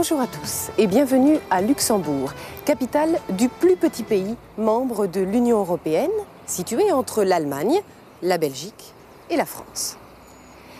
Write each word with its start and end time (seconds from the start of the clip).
Bonjour 0.00 0.22
à 0.22 0.26
tous 0.26 0.70
et 0.78 0.86
bienvenue 0.86 1.36
à 1.50 1.60
Luxembourg, 1.60 2.32
capitale 2.64 3.20
du 3.36 3.50
plus 3.50 3.76
petit 3.76 4.02
pays 4.02 4.34
membre 4.56 5.06
de 5.06 5.20
l'Union 5.20 5.58
européenne, 5.58 6.08
situé 6.46 6.90
entre 6.90 7.22
l'Allemagne, 7.22 7.82
la 8.22 8.38
Belgique 8.38 8.94
et 9.28 9.36
la 9.36 9.44
France. 9.44 9.98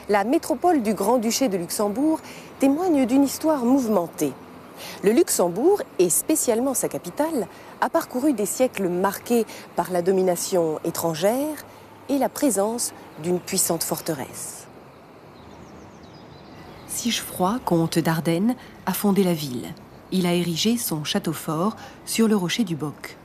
La 0.08 0.24
métropole 0.24 0.80
du 0.80 0.94
Grand-Duché 0.94 1.50
de 1.50 1.58
Luxembourg 1.58 2.18
témoigne 2.60 3.04
d'une 3.04 3.24
histoire 3.24 3.66
mouvementée. 3.66 4.32
Le 5.02 5.10
Luxembourg, 5.10 5.82
et 5.98 6.08
spécialement 6.08 6.72
sa 6.72 6.88
capitale, 6.88 7.46
a 7.82 7.90
parcouru 7.90 8.32
des 8.32 8.46
siècles 8.46 8.88
marqués 8.88 9.44
par 9.76 9.92
la 9.92 10.00
domination 10.00 10.78
étrangère 10.82 11.66
et 12.08 12.16
la 12.16 12.30
présence 12.30 12.94
d'une 13.22 13.38
puissante 13.38 13.84
forteresse. 13.84 14.66
Sigefroy, 16.90 17.60
comte 17.64 17.98
d'Ardenne, 17.98 18.56
a 18.84 18.92
fondé 18.92 19.22
la 19.22 19.32
ville. 19.32 19.72
Il 20.10 20.26
a 20.26 20.34
érigé 20.34 20.76
son 20.76 21.04
château 21.04 21.32
fort 21.32 21.76
sur 22.04 22.26
le 22.26 22.36
rocher 22.36 22.64
du 22.64 22.74
Boc. 22.74 23.16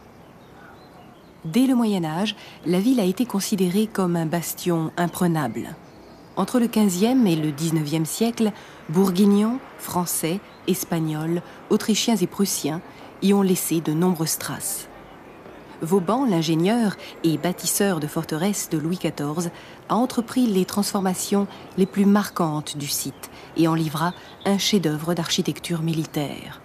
Dès 1.45 1.65
le 1.65 1.75
Moyen 1.75 2.05
Âge, 2.05 2.35
la 2.65 2.79
ville 2.79 2.99
a 2.99 3.05
été 3.05 3.25
considérée 3.25 3.87
comme 3.87 4.15
un 4.15 4.27
bastion 4.27 4.91
imprenable. 4.97 5.75
Entre 6.37 6.59
le 6.59 6.67
XVe 6.67 7.25
et 7.25 7.35
le 7.35 7.51
XIXe 7.51 8.07
siècle, 8.07 8.51
bourguignons, 8.89 9.59
français, 9.79 10.39
espagnols, 10.67 11.41
autrichiens 11.69 12.17
et 12.17 12.27
prussiens 12.27 12.81
y 13.21 13.33
ont 13.33 13.41
laissé 13.41 13.81
de 13.81 13.93
nombreuses 13.93 14.37
traces. 14.37 14.87
Vauban, 15.81 16.25
l'ingénieur 16.25 16.95
et 17.23 17.37
bâtisseur 17.37 17.99
de 17.99 18.07
forteresses 18.07 18.69
de 18.69 18.77
Louis 18.77 18.97
XIV, 18.97 19.49
a 19.89 19.95
entrepris 19.95 20.47
les 20.47 20.65
transformations 20.65 21.47
les 21.77 21.85
plus 21.85 22.05
marquantes 22.05 22.77
du 22.77 22.87
site 22.87 23.29
et 23.57 23.67
en 23.67 23.75
livra 23.75 24.13
un 24.45 24.57
chef-d'œuvre 24.57 25.13
d'architecture 25.13 25.81
militaire. 25.81 26.61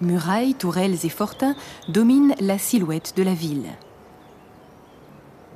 Murailles, 0.00 0.54
tourelles 0.54 1.04
et 1.04 1.08
fortins 1.08 1.56
dominent 1.88 2.34
la 2.40 2.58
silhouette 2.58 3.14
de 3.16 3.22
la 3.22 3.34
ville. 3.34 3.66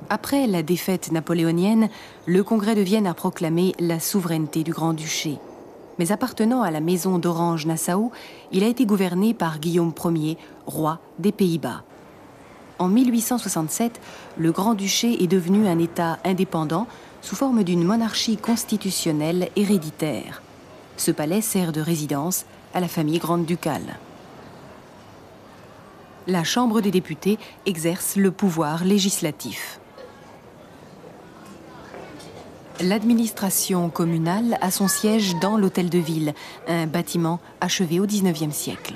Après 0.09 0.47
la 0.47 0.63
défaite 0.63 1.11
napoléonienne, 1.11 1.89
le 2.25 2.43
Congrès 2.43 2.75
de 2.75 2.81
Vienne 2.81 3.07
a 3.07 3.13
proclamé 3.13 3.73
la 3.79 3.99
souveraineté 3.99 4.63
du 4.63 4.71
Grand-Duché. 4.71 5.39
Mais 5.97 6.11
appartenant 6.11 6.61
à 6.61 6.71
la 6.71 6.81
maison 6.81 7.19
d'Orange-Nassau, 7.19 8.11
il 8.51 8.63
a 8.63 8.67
été 8.67 8.85
gouverné 8.85 9.33
par 9.33 9.59
Guillaume 9.59 9.93
Ier, 10.05 10.37
roi 10.65 10.99
des 11.19 11.31
Pays-Bas. 11.31 11.83
En 12.79 12.89
1867, 12.89 14.01
le 14.37 14.51
Grand-Duché 14.51 15.23
est 15.23 15.27
devenu 15.27 15.67
un 15.67 15.79
État 15.79 16.19
indépendant 16.25 16.87
sous 17.23 17.35
forme 17.37 17.63
d'une 17.63 17.83
monarchie 17.83 18.37
constitutionnelle 18.37 19.49
héréditaire. 19.55 20.43
Ce 20.97 21.09
palais 21.09 21.41
sert 21.41 21.71
de 21.71 21.81
résidence 21.81 22.45
à 22.73 22.81
la 22.81 22.87
famille 22.87 23.17
grande-ducale. 23.17 23.97
La 26.27 26.43
Chambre 26.43 26.81
des 26.81 26.91
députés 26.91 27.39
exerce 27.65 28.17
le 28.17 28.31
pouvoir 28.31 28.83
législatif. 28.83 29.79
L'administration 32.81 33.89
communale 33.89 34.57
a 34.61 34.69
son 34.69 34.89
siège 34.89 35.35
dans 35.39 35.57
l'Hôtel 35.57 35.89
de 35.89 35.99
Ville, 35.99 36.33
un 36.67 36.87
bâtiment 36.87 37.39
achevé 37.61 37.99
au 37.99 38.05
XIXe 38.05 38.53
siècle. 38.53 38.95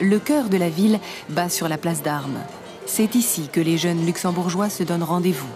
Le 0.00 0.18
cœur 0.18 0.48
de 0.48 0.56
la 0.56 0.68
ville 0.68 1.00
bat 1.28 1.48
sur 1.48 1.68
la 1.68 1.78
place 1.78 2.02
d'armes. 2.02 2.38
C'est 2.86 3.14
ici 3.14 3.48
que 3.52 3.60
les 3.60 3.76
jeunes 3.76 4.06
luxembourgeois 4.06 4.70
se 4.70 4.82
donnent 4.82 5.02
rendez-vous. 5.02 5.48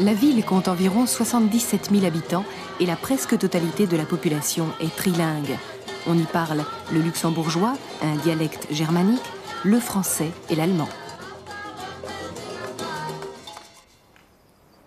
La 0.00 0.14
ville 0.14 0.42
compte 0.44 0.68
environ 0.68 1.04
77 1.04 1.90
000 1.90 2.06
habitants 2.06 2.44
et 2.80 2.86
la 2.86 2.96
presque 2.96 3.36
totalité 3.36 3.86
de 3.86 3.96
la 3.96 4.06
population 4.06 4.68
est 4.80 4.94
trilingue. 4.96 5.58
On 6.06 6.16
y 6.16 6.24
parle 6.24 6.64
le 6.90 7.00
luxembourgeois, 7.00 7.74
un 8.02 8.16
dialecte 8.16 8.66
germanique, 8.70 9.20
le 9.62 9.78
français 9.78 10.30
et 10.48 10.54
l'allemand. 10.54 10.88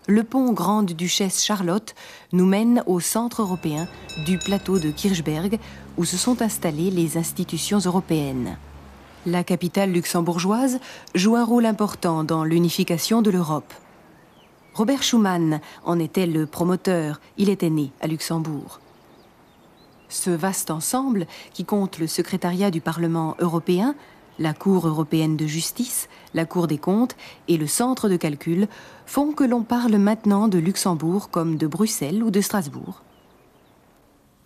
Le 0.08 0.24
pont 0.25 0.52
Grande-Duchesse 0.52 1.46
Charlotte 1.46 1.96
nous 2.34 2.46
mène 2.46 2.84
au 2.88 3.00
centre 3.00 3.41
européen 3.41 3.88
du 4.25 4.38
plateau 4.38 4.78
de 4.78 4.91
Kirchberg 4.91 5.59
où 5.97 6.03
se 6.03 6.18
sont 6.18 6.41
installées 6.41 6.91
les 6.91 7.18
institutions 7.18 7.80
européennes. 7.80 8.58
La 9.25 9.46
capitale 9.46 9.94
luxembourgeoise 9.94 10.81
joue 11.16 11.38
un 11.38 11.46
rôle 11.46 11.66
important 11.66 12.25
dans 12.25 12.44
l'unification 12.44 13.22
de 13.22 13.31
l'Europe. 13.31 13.74
Robert 14.74 15.03
Schuman 15.03 15.62
en 15.86 15.97
était 16.00 16.28
le 16.28 16.47
promoteur, 16.47 17.22
il 17.38 17.47
était 17.47 17.70
né 17.70 17.91
à 18.02 18.08
Luxembourg. 18.08 18.81
Ce 20.09 20.30
vaste 20.30 20.70
ensemble, 20.70 21.28
qui 21.53 21.64
compte 21.64 21.97
le 21.97 22.08
secrétariat 22.08 22.72
du 22.72 22.81
Parlement 22.81 23.38
européen, 23.40 23.96
la 24.40 24.54
Cour 24.54 24.88
européenne 24.88 25.38
de 25.38 25.46
justice, 25.46 26.10
la 26.34 26.46
Cour 26.46 26.68
des 26.68 26.78
comptes 26.78 27.16
et 27.48 27.58
le 27.58 27.68
centre 27.68 28.10
de 28.10 28.18
calcul, 28.18 28.68
font 29.06 29.34
que 29.34 29.44
l'on 29.44 29.64
parle 29.64 29.98
maintenant 29.98 30.48
de 30.48 30.58
Luxembourg 30.58 31.30
comme 31.30 31.58
de 31.58 31.68
Bruxelles 31.68 32.24
ou 32.24 32.32
de 32.32 32.42
Strasbourg. 32.42 33.02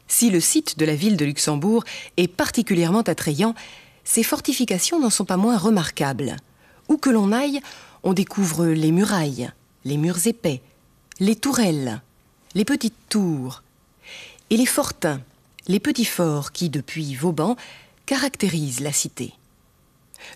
Si 0.08 0.30
le 0.30 0.40
site 0.40 0.78
de 0.78 0.86
la 0.86 0.96
ville 0.96 1.18
de 1.18 1.26
Luxembourg 1.26 1.84
est 2.16 2.28
particulièrement 2.28 3.02
attrayant, 3.02 3.56
ses 4.04 4.24
fortifications 4.24 5.00
n'en 5.00 5.10
sont 5.10 5.26
pas 5.26 5.38
moins 5.38 5.58
remarquables. 5.58 6.38
Où 6.88 6.98
que 6.98 7.10
l'on 7.10 7.34
aille, 7.34 7.60
on 8.04 8.14
découvre 8.14 8.68
les 8.68 8.92
murailles, 8.92 9.52
les 9.84 9.98
murs 9.98 10.26
épais, 10.26 10.62
les 11.20 11.36
tourelles, 11.36 12.02
les 12.56 12.64
petites 12.64 13.10
tours 13.10 13.64
et 14.50 14.56
les 14.56 14.66
fortins, 14.66 15.22
les 15.68 15.82
petits 15.82 16.06
forts 16.06 16.54
qui, 16.54 16.70
depuis 16.70 17.14
Vauban, 17.16 17.58
caractérisent 18.06 18.80
la 18.80 18.94
cité. 18.94 19.34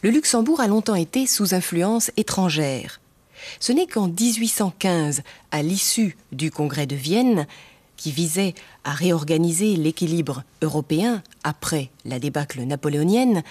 Le 0.02 0.10
Luxembourg 0.10 0.62
a 0.62 0.68
longtemps 0.68 0.96
été 0.96 1.28
sous 1.28 1.54
influence 1.54 2.12
étrangère. 2.18 3.00
Ce 3.60 3.72
n'est 3.72 3.88
qu'en 3.88 4.08
1815, 4.08 5.22
à 5.52 5.64
l'issue 5.64 6.18
du 6.32 6.52
Congrès 6.52 6.86
de 6.86 6.96
Vienne, 6.96 7.48
qui 7.98 8.12
visait 8.12 8.56
à 8.84 8.94
réorganiser 8.94 9.76
l'équilibre 9.76 10.44
européen 10.62 11.22
après 11.44 11.90
la 12.06 12.20
débâcle 12.20 12.62
napoléonienne, 12.62 13.44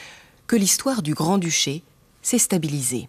que 0.46 0.56
l'histoire 0.56 1.02
du 1.02 1.14
Grand-Duché 1.14 1.82
s'est 2.22 2.38
stabilisée. 2.38 3.08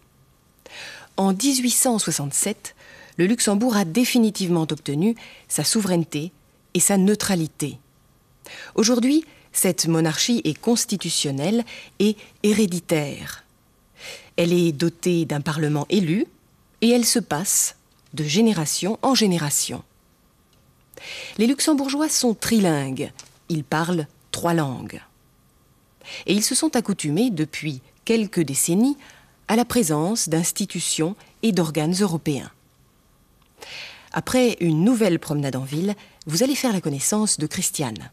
En 1.16 1.32
1867, 1.32 2.74
le 3.16 3.26
Luxembourg 3.26 3.76
a 3.76 3.84
définitivement 3.84 4.62
obtenu 4.62 5.16
sa 5.48 5.64
souveraineté 5.64 6.32
et 6.74 6.80
sa 6.80 6.96
neutralité. 6.96 7.78
Aujourd'hui, 8.74 9.24
cette 9.52 9.86
monarchie 9.86 10.40
est 10.44 10.58
constitutionnelle 10.58 11.64
et 11.98 12.16
héréditaire. 12.42 13.44
Elle 14.36 14.52
est 14.52 14.72
dotée 14.72 15.24
d'un 15.24 15.40
parlement 15.40 15.86
élu 15.88 16.26
et 16.80 16.90
elle 16.90 17.04
se 17.04 17.18
passe 17.18 17.76
de 18.14 18.24
génération 18.24 18.98
en 19.02 19.14
génération. 19.14 19.82
Les 21.38 21.46
luxembourgeois 21.46 22.08
sont 22.08 22.34
trilingues, 22.34 23.12
ils 23.48 23.64
parlent 23.64 24.06
trois 24.30 24.54
langues. 24.54 25.00
Et 26.26 26.32
ils 26.32 26.42
se 26.42 26.54
sont 26.54 26.74
accoutumés 26.76 27.30
depuis 27.30 27.80
quelques 28.04 28.40
décennies 28.40 28.96
à 29.48 29.56
la 29.56 29.64
présence 29.64 30.28
d'institutions 30.28 31.14
et 31.42 31.52
d'organes 31.52 31.94
européens. 32.00 32.50
Après 34.12 34.56
une 34.60 34.84
nouvelle 34.84 35.18
promenade 35.18 35.56
en 35.56 35.64
ville, 35.64 35.94
vous 36.26 36.42
allez 36.42 36.54
faire 36.54 36.72
la 36.72 36.80
connaissance 36.80 37.38
de 37.38 37.46
Christiane. 37.46 38.10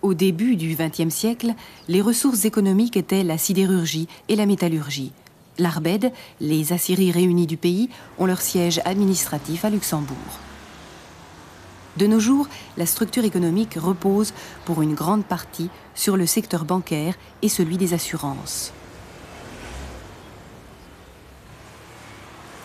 Au 0.00 0.14
début 0.14 0.54
du 0.54 0.76
XXe 0.76 1.12
siècle, 1.12 1.54
les 1.88 2.00
ressources 2.00 2.44
économiques 2.44 2.96
étaient 2.96 3.24
la 3.24 3.36
sidérurgie 3.36 4.06
et 4.28 4.36
la 4.36 4.46
métallurgie. 4.46 5.12
L'Arbed, 5.58 6.12
les 6.40 6.72
aciéries 6.72 7.10
réunies 7.10 7.48
du 7.48 7.56
pays, 7.56 7.88
ont 8.18 8.26
leur 8.26 8.40
siège 8.40 8.80
administratif 8.84 9.64
à 9.64 9.70
Luxembourg. 9.70 10.38
De 11.96 12.06
nos 12.06 12.20
jours, 12.20 12.46
la 12.76 12.86
structure 12.86 13.24
économique 13.24 13.74
repose 13.74 14.32
pour 14.64 14.82
une 14.82 14.94
grande 14.94 15.24
partie 15.24 15.68
sur 15.96 16.16
le 16.16 16.26
secteur 16.26 16.64
bancaire 16.64 17.14
et 17.42 17.48
celui 17.48 17.76
des 17.76 17.92
assurances. 17.92 18.72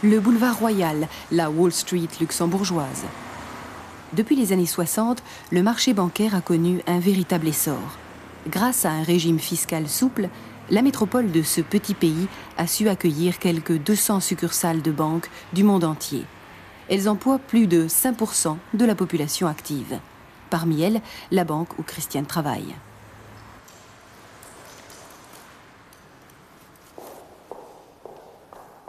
Le 0.04 0.20
boulevard 0.20 0.60
Royal, 0.60 1.08
la 1.32 1.50
Wall 1.50 1.72
Street 1.72 2.10
luxembourgeoise. 2.20 3.06
Depuis 4.16 4.36
les 4.36 4.54
années 4.54 4.68
60, 4.68 5.24
le 5.52 5.64
marché 5.64 5.94
bancaire 5.94 6.36
a 6.36 6.42
connu 6.42 6.82
un 6.86 7.00
véritable 7.00 7.48
essor. 7.48 7.98
Grâce 8.48 8.86
à 8.86 8.92
un 8.92 9.02
régime 9.02 9.40
fiscal 9.40 9.88
souple, 9.88 10.30
la 10.70 10.84
métropole 10.84 11.32
de 11.32 11.42
ce 11.42 11.62
petit 11.62 11.96
pays 11.96 12.28
a 12.58 12.68
su 12.68 12.90
accueillir 12.90 13.40
quelques 13.40 13.80
200 13.80 14.20
succursales 14.20 14.84
de 14.84 14.92
banques 14.92 15.32
du 15.54 15.64
monde 15.64 15.84
entier. 15.84 16.26
Elles 16.90 17.10
emploient 17.10 17.40
plus 17.40 17.66
de 17.66 17.88
5% 17.88 18.58
de 18.76 18.86
la 18.86 18.94
population 18.94 19.48
active. 19.48 20.00
Parmi 20.52 20.84
elles, 20.84 21.02
la 21.32 21.44
banque 21.44 21.80
où 21.80 21.82
Christiane 21.82 22.28
travaille. 22.28 22.76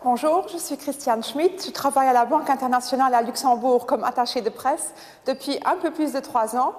Bonjour, 0.05 0.47
je 0.53 0.59
suis 0.59 0.77
Christiane 0.77 1.25
Schmidt. 1.25 1.65
Je 1.67 1.71
travaille 1.71 2.07
à 2.07 2.13
la 2.13 2.27
Banque 2.27 2.51
internationale 2.51 3.15
à 3.15 3.23
Luxembourg 3.23 3.87
comme 3.87 4.05
attachée 4.05 4.43
de 4.43 4.51
presse 4.51 4.93
depuis 5.27 5.59
un 5.65 5.77
peu 5.77 5.91
plus 5.91 6.13
de 6.13 6.21
trois 6.21 6.57
ans. 6.57 6.75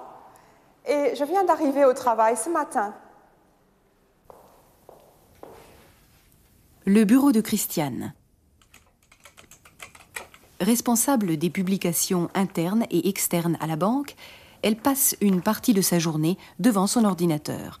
Et 0.86 1.14
je 1.16 1.24
viens 1.24 1.44
d'arriver 1.44 1.84
au 1.84 1.92
travail 1.92 2.36
ce 2.36 2.48
matin. 2.48 2.94
Le 6.84 7.04
bureau 7.04 7.32
de 7.32 7.40
Christiane. 7.40 8.14
Responsable 10.60 11.36
des 11.36 11.50
publications 11.50 12.30
internes 12.34 12.86
et 12.90 13.08
externes 13.08 13.58
à 13.60 13.66
la 13.66 13.76
banque, 13.76 14.14
elle 14.62 14.76
passe 14.76 15.16
une 15.20 15.42
partie 15.42 15.74
de 15.74 15.82
sa 15.82 15.98
journée 15.98 16.38
devant 16.60 16.86
son 16.86 17.04
ordinateur. 17.04 17.80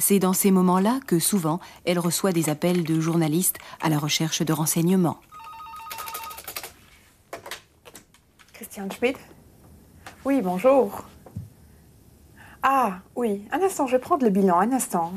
C'est 0.00 0.18
dans 0.18 0.32
ces 0.32 0.50
moments-là 0.50 0.98
que 1.06 1.18
souvent 1.18 1.60
elle 1.84 1.98
reçoit 1.98 2.32
des 2.32 2.48
appels 2.48 2.84
de 2.84 3.00
journalistes 3.00 3.58
à 3.82 3.90
la 3.90 3.98
recherche 3.98 4.40
de 4.40 4.52
renseignements. 4.52 5.18
Christiane 8.54 8.90
Schmidt 8.90 9.20
Oui, 10.24 10.40
bonjour. 10.42 11.04
Ah, 12.62 13.00
oui, 13.14 13.46
un 13.52 13.60
instant, 13.60 13.86
je 13.86 13.92
vais 13.92 13.98
prendre 13.98 14.24
le 14.24 14.30
bilan, 14.30 14.58
un 14.58 14.72
instant. 14.72 15.12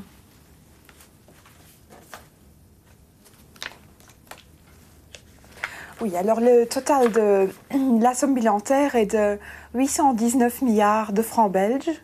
Oui, 6.01 6.13
alors 6.17 6.41
le 6.41 6.65
total 6.65 7.09
de 7.13 7.49
la 8.01 8.13
somme 8.13 8.33
bilantaire 8.33 8.95
est 8.95 9.13
de 9.15 9.39
819 9.75 10.61
milliards 10.61 11.13
de 11.13 11.21
francs 11.21 11.49
belges. 11.49 12.01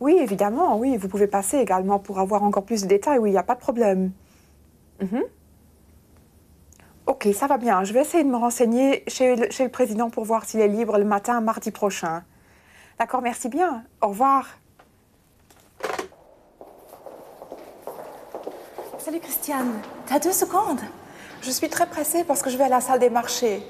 Oui, 0.00 0.16
évidemment, 0.18 0.78
oui, 0.78 0.96
vous 0.96 1.08
pouvez 1.08 1.26
passer 1.26 1.58
également 1.58 1.98
pour 1.98 2.18
avoir 2.18 2.42
encore 2.42 2.64
plus 2.64 2.82
de 2.82 2.88
détails, 2.88 3.18
oui, 3.18 3.28
il 3.30 3.32
n'y 3.32 3.38
a 3.38 3.42
pas 3.42 3.54
de 3.54 3.60
problème. 3.60 4.12
Mhm. 5.00 5.22
Ok, 7.06 7.28
ça 7.34 7.46
va 7.46 7.58
bien. 7.58 7.84
Je 7.84 7.92
vais 7.92 8.00
essayer 8.00 8.24
de 8.24 8.28
me 8.28 8.36
renseigner 8.36 9.04
chez 9.08 9.36
le, 9.36 9.50
chez 9.50 9.64
le 9.64 9.70
président 9.70 10.10
pour 10.10 10.24
voir 10.24 10.44
s'il 10.44 10.60
est 10.60 10.68
libre 10.68 10.96
le 10.96 11.04
matin, 11.04 11.40
mardi 11.40 11.70
prochain. 11.70 12.22
D'accord, 12.98 13.20
merci 13.20 13.48
bien. 13.48 13.84
Au 14.00 14.08
revoir. 14.08 14.46
Salut 18.98 19.20
Christiane, 19.20 19.80
t'as 20.06 20.18
deux 20.18 20.32
secondes? 20.32 20.80
Je 21.42 21.50
suis 21.50 21.68
très 21.68 21.86
pressée 21.86 22.22
parce 22.24 22.42
que 22.42 22.50
je 22.50 22.58
vais 22.58 22.64
à 22.64 22.68
la 22.68 22.80
salle 22.80 23.00
des 23.00 23.10
marchés. 23.10 23.62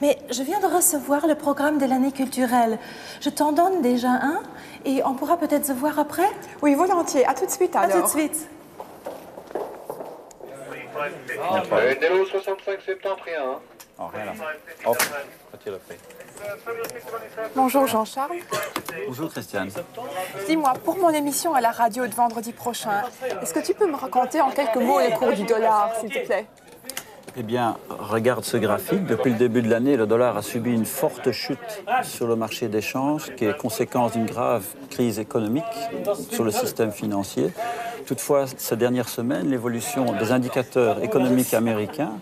Mais 0.00 0.16
je 0.30 0.42
viens 0.42 0.60
de 0.60 0.66
recevoir 0.66 1.26
le 1.26 1.34
programme 1.34 1.78
de 1.78 1.86
l'année 1.86 2.12
culturelle. 2.12 2.78
Je 3.20 3.30
t'en 3.30 3.52
donne 3.52 3.82
déjà 3.82 4.10
un 4.10 4.42
et 4.84 5.02
on 5.04 5.14
pourra 5.14 5.36
peut-être 5.36 5.66
se 5.66 5.72
voir 5.72 5.98
après 5.98 6.28
Oui, 6.62 6.74
volontiers. 6.74 7.26
À 7.26 7.34
tout 7.34 7.46
de 7.46 7.50
suite 7.50 7.74
À 7.74 7.88
tout 7.88 8.02
de 8.02 8.06
suite. 8.06 8.48
Nello 12.00 12.24
65 12.26 12.80
septentrion. 12.84 13.58
Rien 13.98 14.24
là. 14.26 14.32
Hop, 14.86 15.02
retire 15.52 15.72
le 15.72 15.78
prix. 15.78 15.96
Bonjour 17.56 17.86
Jean-Charles. 17.88 18.38
Bonjour 19.08 19.30
Christiane. 19.30 19.70
Dis-moi, 20.46 20.72
pour 20.84 20.96
mon 20.96 21.10
émission 21.10 21.54
à 21.54 21.60
la 21.60 21.72
radio 21.72 22.06
de 22.06 22.14
vendredi 22.14 22.52
prochain, 22.52 23.02
est-ce 23.42 23.52
que 23.52 23.58
tu 23.58 23.74
peux 23.74 23.86
me 23.86 23.96
raconter 23.96 24.40
en 24.40 24.50
quelques 24.50 24.76
mots 24.76 25.00
les 25.00 25.10
cours 25.12 25.32
du 25.32 25.42
dollar, 25.42 25.92
s'il 25.98 26.10
te 26.10 26.24
plaît? 26.24 26.46
Eh 27.36 27.42
bien, 27.42 27.76
regarde 27.88 28.44
ce 28.44 28.56
graphique. 28.56 29.04
Depuis 29.06 29.30
le 29.30 29.38
début 29.38 29.62
de 29.62 29.70
l'année, 29.70 29.96
le 29.96 30.06
dollar 30.06 30.36
a 30.36 30.42
subi 30.42 30.72
une 30.72 30.84
forte 30.84 31.30
chute 31.32 31.58
sur 32.02 32.26
le 32.26 32.36
marché 32.36 32.68
d'échange 32.68 33.34
qui 33.36 33.44
est 33.44 33.56
conséquence 33.56 34.12
d'une 34.12 34.26
grave 34.26 34.64
crise 34.90 35.18
économique 35.18 35.64
sur 36.30 36.44
le 36.44 36.50
système 36.50 36.90
financier. 36.90 37.52
Toutefois, 38.06 38.46
ces 38.56 38.76
dernières 38.76 39.08
semaines, 39.08 39.50
l'évolution 39.50 40.12
des 40.18 40.32
indicateurs 40.32 41.02
économiques 41.02 41.52
américains 41.52 42.12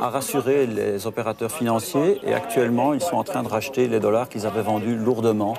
a 0.00 0.10
rassuré 0.10 0.66
les 0.66 1.06
opérateurs 1.06 1.50
financiers 1.50 2.20
et 2.24 2.34
actuellement, 2.34 2.92
ils 2.92 3.00
sont 3.00 3.16
en 3.16 3.24
train 3.24 3.42
de 3.42 3.48
racheter 3.48 3.88
les 3.88 4.00
dollars 4.00 4.28
qu'ils 4.28 4.46
avaient 4.46 4.62
vendus 4.62 4.96
lourdement 4.96 5.54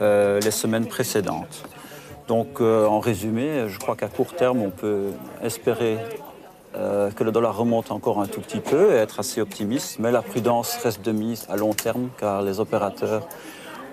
euh, 0.00 0.40
les 0.40 0.50
semaines 0.50 0.86
précédentes. 0.86 1.64
Donc, 2.28 2.60
euh, 2.60 2.86
en 2.86 3.00
résumé, 3.00 3.68
je 3.68 3.78
crois 3.78 3.96
qu'à 3.96 4.08
court 4.08 4.34
terme, 4.34 4.62
on 4.62 4.70
peut 4.70 5.08
espérer 5.42 5.98
euh, 6.74 7.10
que 7.10 7.22
le 7.22 7.32
dollar 7.32 7.56
remonte 7.56 7.90
encore 7.90 8.20
un 8.20 8.26
tout 8.26 8.40
petit 8.40 8.60
peu 8.60 8.92
et 8.92 8.96
être 8.96 9.20
assez 9.20 9.40
optimiste, 9.40 9.98
mais 9.98 10.10
la 10.10 10.22
prudence 10.22 10.76
reste 10.82 11.02
de 11.02 11.12
mise 11.12 11.46
à 11.50 11.56
long 11.56 11.74
terme 11.74 12.08
car 12.18 12.42
les 12.42 12.60
opérateurs 12.60 13.28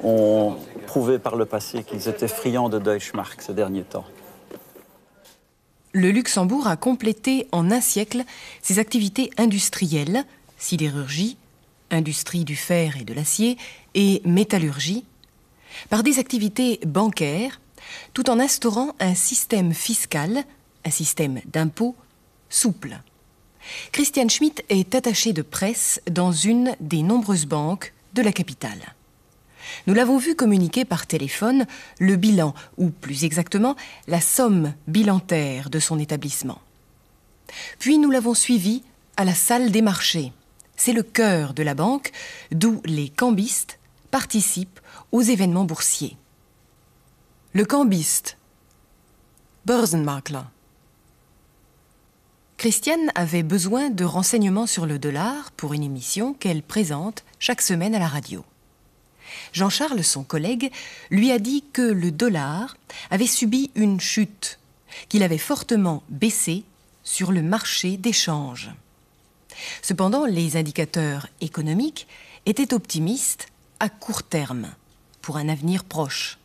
ont 0.03 0.55
prouvé 0.87 1.19
par 1.19 1.35
le 1.35 1.45
passé 1.45 1.83
qu'ils 1.83 2.07
étaient 2.07 2.29
friands 2.29 2.69
de 2.69 2.79
Deutschmark 2.79 3.41
ces 3.41 3.53
derniers 3.53 3.83
temps. 3.83 4.05
Le 5.91 6.11
Luxembourg 6.11 6.67
a 6.67 6.77
complété 6.77 7.47
en 7.51 7.69
un 7.71 7.81
siècle 7.81 8.23
ses 8.61 8.79
activités 8.79 9.31
industrielles, 9.37 10.23
sidérurgie, 10.57 11.35
industrie 11.91 12.45
du 12.45 12.55
fer 12.55 12.95
et 12.99 13.03
de 13.03 13.13
l'acier, 13.13 13.57
et 13.95 14.21
métallurgie, 14.23 15.03
par 15.89 16.03
des 16.03 16.19
activités 16.19 16.79
bancaires, 16.85 17.59
tout 18.13 18.29
en 18.29 18.39
instaurant 18.39 18.93
un 18.99 19.15
système 19.15 19.73
fiscal, 19.73 20.43
un 20.85 20.91
système 20.91 21.41
d'impôts 21.45 21.95
souple. 22.49 22.99
Christian 23.91 24.29
Schmidt 24.29 24.63
est 24.69 24.95
attaché 24.95 25.33
de 25.33 25.41
presse 25.41 26.01
dans 26.09 26.31
une 26.31 26.75
des 26.79 27.03
nombreuses 27.03 27.45
banques 27.45 27.93
de 28.13 28.21
la 28.21 28.31
capitale. 28.31 28.95
Nous 29.87 29.93
l'avons 29.93 30.17
vu 30.17 30.35
communiquer 30.35 30.85
par 30.85 31.05
téléphone 31.05 31.65
le 31.99 32.15
bilan, 32.15 32.53
ou 32.77 32.89
plus 32.89 33.23
exactement 33.23 33.75
la 34.07 34.21
somme 34.21 34.73
bilantaire 34.87 35.69
de 35.69 35.79
son 35.79 35.99
établissement. 35.99 36.59
Puis 37.77 37.97
nous 37.97 38.09
l'avons 38.09 38.33
suivi 38.33 38.83
à 39.17 39.25
la 39.25 39.35
salle 39.35 39.71
des 39.71 39.81
marchés. 39.81 40.31
C'est 40.75 40.93
le 40.93 41.03
cœur 41.03 41.53
de 41.53 41.63
la 41.63 41.75
banque, 41.75 42.11
d'où 42.51 42.81
les 42.85 43.09
cambistes 43.09 43.79
participent 44.11 44.79
aux 45.11 45.21
événements 45.21 45.65
boursiers. 45.65 46.17
Le 47.53 47.65
cambiste, 47.65 48.37
Börsenmakler. 49.65 50.41
Christiane 52.59 53.09
avait 53.15 53.41
besoin 53.41 53.89
de 53.89 54.03
renseignements 54.03 54.67
sur 54.67 54.85
le 54.85 54.99
dollar 54.99 55.49
pour 55.51 55.73
une 55.73 55.81
émission 55.81 56.33
qu'elle 56.33 56.61
présente 56.61 57.23
chaque 57.39 57.61
semaine 57.61 57.95
à 57.95 57.99
la 57.99 58.09
radio. 58.09 58.43
Jean-Charles, 59.53 60.03
son 60.03 60.25
collègue, 60.25 60.69
lui 61.09 61.31
a 61.31 61.39
dit 61.39 61.63
que 61.71 61.81
le 61.81 62.11
dollar 62.11 62.75
avait 63.11 63.27
subi 63.27 63.71
une 63.75 64.01
chute, 64.01 64.59
qu'il 65.07 65.23
avait 65.23 65.37
fortement 65.37 66.03
baissé 66.09 66.65
sur 67.05 67.31
le 67.31 67.41
marché 67.41 67.95
d'échange. 67.95 68.71
Cependant, 69.81 70.25
les 70.25 70.57
indicateurs 70.57 71.27
économiques 71.39 72.07
étaient 72.45 72.73
optimistes 72.73 73.47
à 73.79 73.87
court 73.87 74.23
terme, 74.23 74.67
pour 75.21 75.37
un 75.37 75.47
avenir 75.47 75.85
proche. 75.85 76.37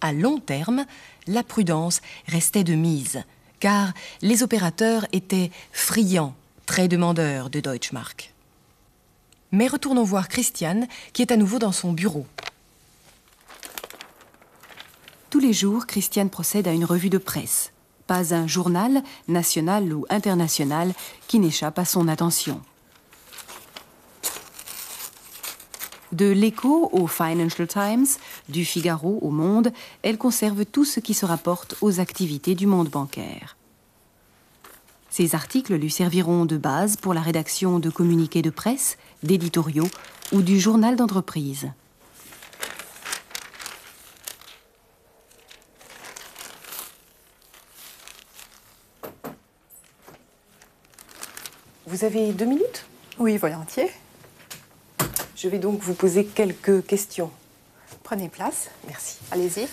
À 0.00 0.14
long 0.14 0.40
terme, 0.40 0.86
la 1.26 1.42
prudence 1.42 2.00
restait 2.26 2.64
de 2.64 2.74
mise, 2.74 3.22
car 3.60 3.92
les 4.22 4.42
opérateurs 4.42 5.06
étaient 5.12 5.50
friands, 5.72 6.34
très 6.66 6.88
demandeurs 6.88 7.50
de 7.50 7.60
Deutschmark. 7.60 8.32
Mais 9.50 9.66
retournons 9.66 10.04
voir 10.04 10.28
Christiane, 10.28 10.86
qui 11.12 11.22
est 11.22 11.32
à 11.32 11.36
nouveau 11.36 11.58
dans 11.58 11.72
son 11.72 11.92
bureau. 11.92 12.26
Tous 15.30 15.40
les 15.40 15.52
jours, 15.52 15.86
Christiane 15.86 16.30
procède 16.30 16.68
à 16.68 16.72
une 16.72 16.84
revue 16.84 17.10
de 17.10 17.18
presse. 17.18 17.72
Pas 18.06 18.34
un 18.34 18.46
journal, 18.46 19.02
national 19.26 19.92
ou 19.92 20.06
international, 20.08 20.94
qui 21.26 21.38
n'échappe 21.38 21.78
à 21.78 21.84
son 21.84 22.08
attention. 22.08 22.62
De 26.12 26.30
l'écho 26.30 26.88
au 26.92 27.06
Financial 27.06 27.68
Times, 27.68 28.06
du 28.48 28.64
Figaro 28.64 29.18
au 29.20 29.30
Monde, 29.30 29.72
elle 30.02 30.16
conserve 30.16 30.64
tout 30.64 30.84
ce 30.84 31.00
qui 31.00 31.12
se 31.12 31.26
rapporte 31.26 31.76
aux 31.82 32.00
activités 32.00 32.54
du 32.54 32.66
monde 32.66 32.88
bancaire. 32.88 33.56
Ces 35.10 35.34
articles 35.34 35.74
lui 35.74 35.90
serviront 35.90 36.46
de 36.46 36.56
base 36.56 36.96
pour 36.96 37.12
la 37.12 37.20
rédaction 37.20 37.78
de 37.78 37.90
communiqués 37.90 38.42
de 38.42 38.50
presse, 38.50 38.96
d'éditoriaux 39.22 39.88
ou 40.32 40.42
du 40.42 40.58
journal 40.60 40.96
d'entreprise. 40.96 41.70
Vous 51.86 52.04
avez 52.04 52.32
deux 52.32 52.44
minutes? 52.44 52.84
Oui, 53.18 53.36
volontiers. 53.38 53.90
Je 55.40 55.48
vais 55.48 55.58
donc 55.58 55.78
vous 55.80 55.94
poser 55.94 56.24
quelques 56.24 56.84
questions. 56.84 57.30
Prenez 58.02 58.28
place. 58.28 58.70
Merci. 58.88 59.18
Allez-y. 59.30 59.68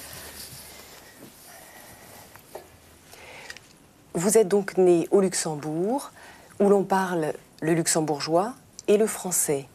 Vous 4.13 4.37
êtes 4.37 4.47
donc 4.47 4.77
né 4.77 5.07
au 5.11 5.21
Luxembourg, 5.21 6.11
où 6.59 6.69
l'on 6.69 6.83
parle 6.83 7.33
le 7.61 7.73
luxembourgeois 7.73 8.53
et 8.87 8.97
le 8.97 9.07
français. 9.07 9.65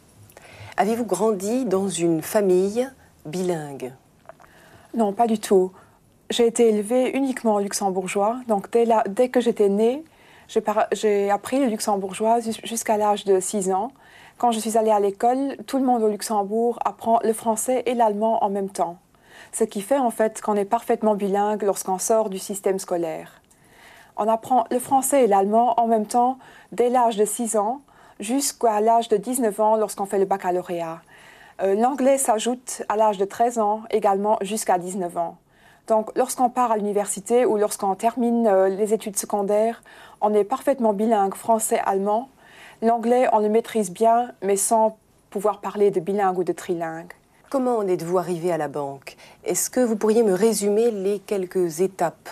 Avez-vous 0.77 1.05
grandi 1.05 1.65
dans 1.65 1.89
une 1.89 2.21
famille 2.21 2.89
bilingue? 3.25 3.91
Non, 4.95 5.11
pas 5.13 5.27
du 5.27 5.39
tout. 5.39 5.71
J'ai 6.29 6.47
été 6.47 6.69
élevée 6.69 7.11
uniquement 7.15 7.55
en 7.55 7.59
luxembourgeois. 7.59 8.39
Donc 8.47 8.71
dès, 8.71 8.85
la- 8.85 9.03
dès 9.07 9.29
que 9.29 9.41
j'étais 9.41 9.69
née, 9.69 10.03
J'ai 10.91 11.29
appris 11.31 11.59
le 11.61 11.67
luxembourgeois 11.67 12.39
jusqu'à 12.65 12.97
l'âge 12.97 13.23
de 13.23 13.39
6 13.39 13.71
ans. 13.71 13.93
Quand 14.41 14.51
je 14.51 14.59
suis 14.59 14.75
allée 14.75 14.89
à 14.89 14.99
l'école, 14.99 15.55
tout 15.67 15.77
le 15.77 15.85
monde 15.85 16.01
au 16.01 16.07
Luxembourg 16.07 16.79
apprend 16.83 17.19
le 17.23 17.31
français 17.31 17.83
et 17.85 17.93
l'allemand 17.93 18.43
en 18.43 18.49
même 18.49 18.71
temps. 18.71 18.97
Ce 19.51 19.63
qui 19.63 19.81
fait 19.81 19.99
en 19.99 20.09
fait 20.09 20.41
qu'on 20.41 20.55
est 20.55 20.65
parfaitement 20.65 21.13
bilingue 21.13 21.61
lorsqu'on 21.61 21.99
sort 21.99 22.31
du 22.31 22.39
système 22.39 22.79
scolaire. 22.79 23.39
On 24.17 24.27
apprend 24.27 24.65
le 24.71 24.79
français 24.79 25.25
et 25.25 25.27
l'allemand 25.27 25.79
en 25.79 25.85
même 25.85 26.07
temps 26.07 26.39
dès 26.71 26.89
l'âge 26.89 27.17
de 27.17 27.25
6 27.25 27.55
ans 27.55 27.81
jusqu'à 28.19 28.81
l'âge 28.81 29.09
de 29.09 29.17
19 29.17 29.59
ans 29.59 29.75
lorsqu'on 29.75 30.07
fait 30.07 30.17
le 30.17 30.25
baccalauréat. 30.25 31.01
Euh, 31.61 31.75
l'anglais 31.75 32.17
s'ajoute 32.17 32.81
à 32.89 32.95
l'âge 32.95 33.19
de 33.19 33.25
13 33.25 33.59
ans 33.59 33.83
également 33.91 34.39
jusqu'à 34.41 34.79
19 34.79 35.17
ans. 35.17 35.37
Donc 35.85 36.09
lorsqu'on 36.17 36.49
part 36.49 36.71
à 36.71 36.77
l'université 36.77 37.45
ou 37.45 37.57
lorsqu'on 37.57 37.93
termine 37.93 38.47
euh, 38.47 38.69
les 38.69 38.95
études 38.95 39.17
secondaires, 39.17 39.83
on 40.19 40.33
est 40.33 40.45
parfaitement 40.45 40.93
bilingue 40.93 41.35
français-allemand. 41.35 42.29
L'anglais, 42.83 43.27
on 43.31 43.37
le 43.37 43.47
maîtrise 43.47 43.91
bien, 43.91 44.31
mais 44.41 44.55
sans 44.57 44.97
pouvoir 45.29 45.61
parler 45.61 45.91
de 45.91 45.99
bilingue 45.99 46.39
ou 46.39 46.43
de 46.43 46.51
trilingue. 46.51 47.11
Comment 47.51 47.77
en 47.77 47.87
êtes-vous 47.87 48.17
arrivé 48.17 48.51
à 48.51 48.57
la 48.57 48.69
banque? 48.69 49.17
Est-ce 49.43 49.69
que 49.69 49.81
vous 49.81 49.95
pourriez 49.95 50.23
me 50.23 50.33
résumer 50.33 50.89
les 50.89 51.19
quelques 51.19 51.81
étapes 51.81 52.29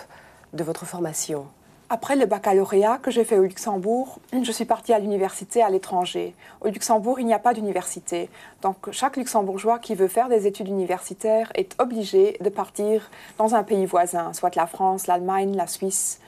de 0.52 0.64
votre 0.64 0.86
formation? 0.86 1.46
Après 1.88 2.16
le 2.16 2.26
baccalauréat 2.26 2.98
que 2.98 3.12
j'ai 3.12 3.22
fait 3.22 3.38
au 3.38 3.44
Luxembourg, 3.44 4.18
je 4.32 4.50
suis 4.50 4.64
partie 4.64 4.92
à 4.92 4.98
l'université 4.98 5.62
à 5.62 5.70
l'étranger. 5.70 6.34
Au 6.62 6.66
Luxembourg, 6.66 7.20
il 7.20 7.26
n'y 7.26 7.34
a 7.34 7.38
pas 7.38 7.54
d'université. 7.54 8.28
Donc 8.60 8.90
chaque 8.90 9.16
luxembourgeois 9.16 9.78
qui 9.78 9.94
veut 9.94 10.08
faire 10.08 10.28
des 10.28 10.48
études 10.48 10.68
universitaires 10.68 11.52
est 11.54 11.80
obligé 11.80 12.36
de 12.40 12.48
partir 12.48 13.08
dans 13.38 13.54
un 13.54 13.62
pays 13.62 13.86
voisin, 13.86 14.32
soit 14.32 14.56
la 14.56 14.66
France, 14.66 15.06
l'Allemagne, 15.06 15.54
la 15.54 15.68
Suisse, 15.68 16.20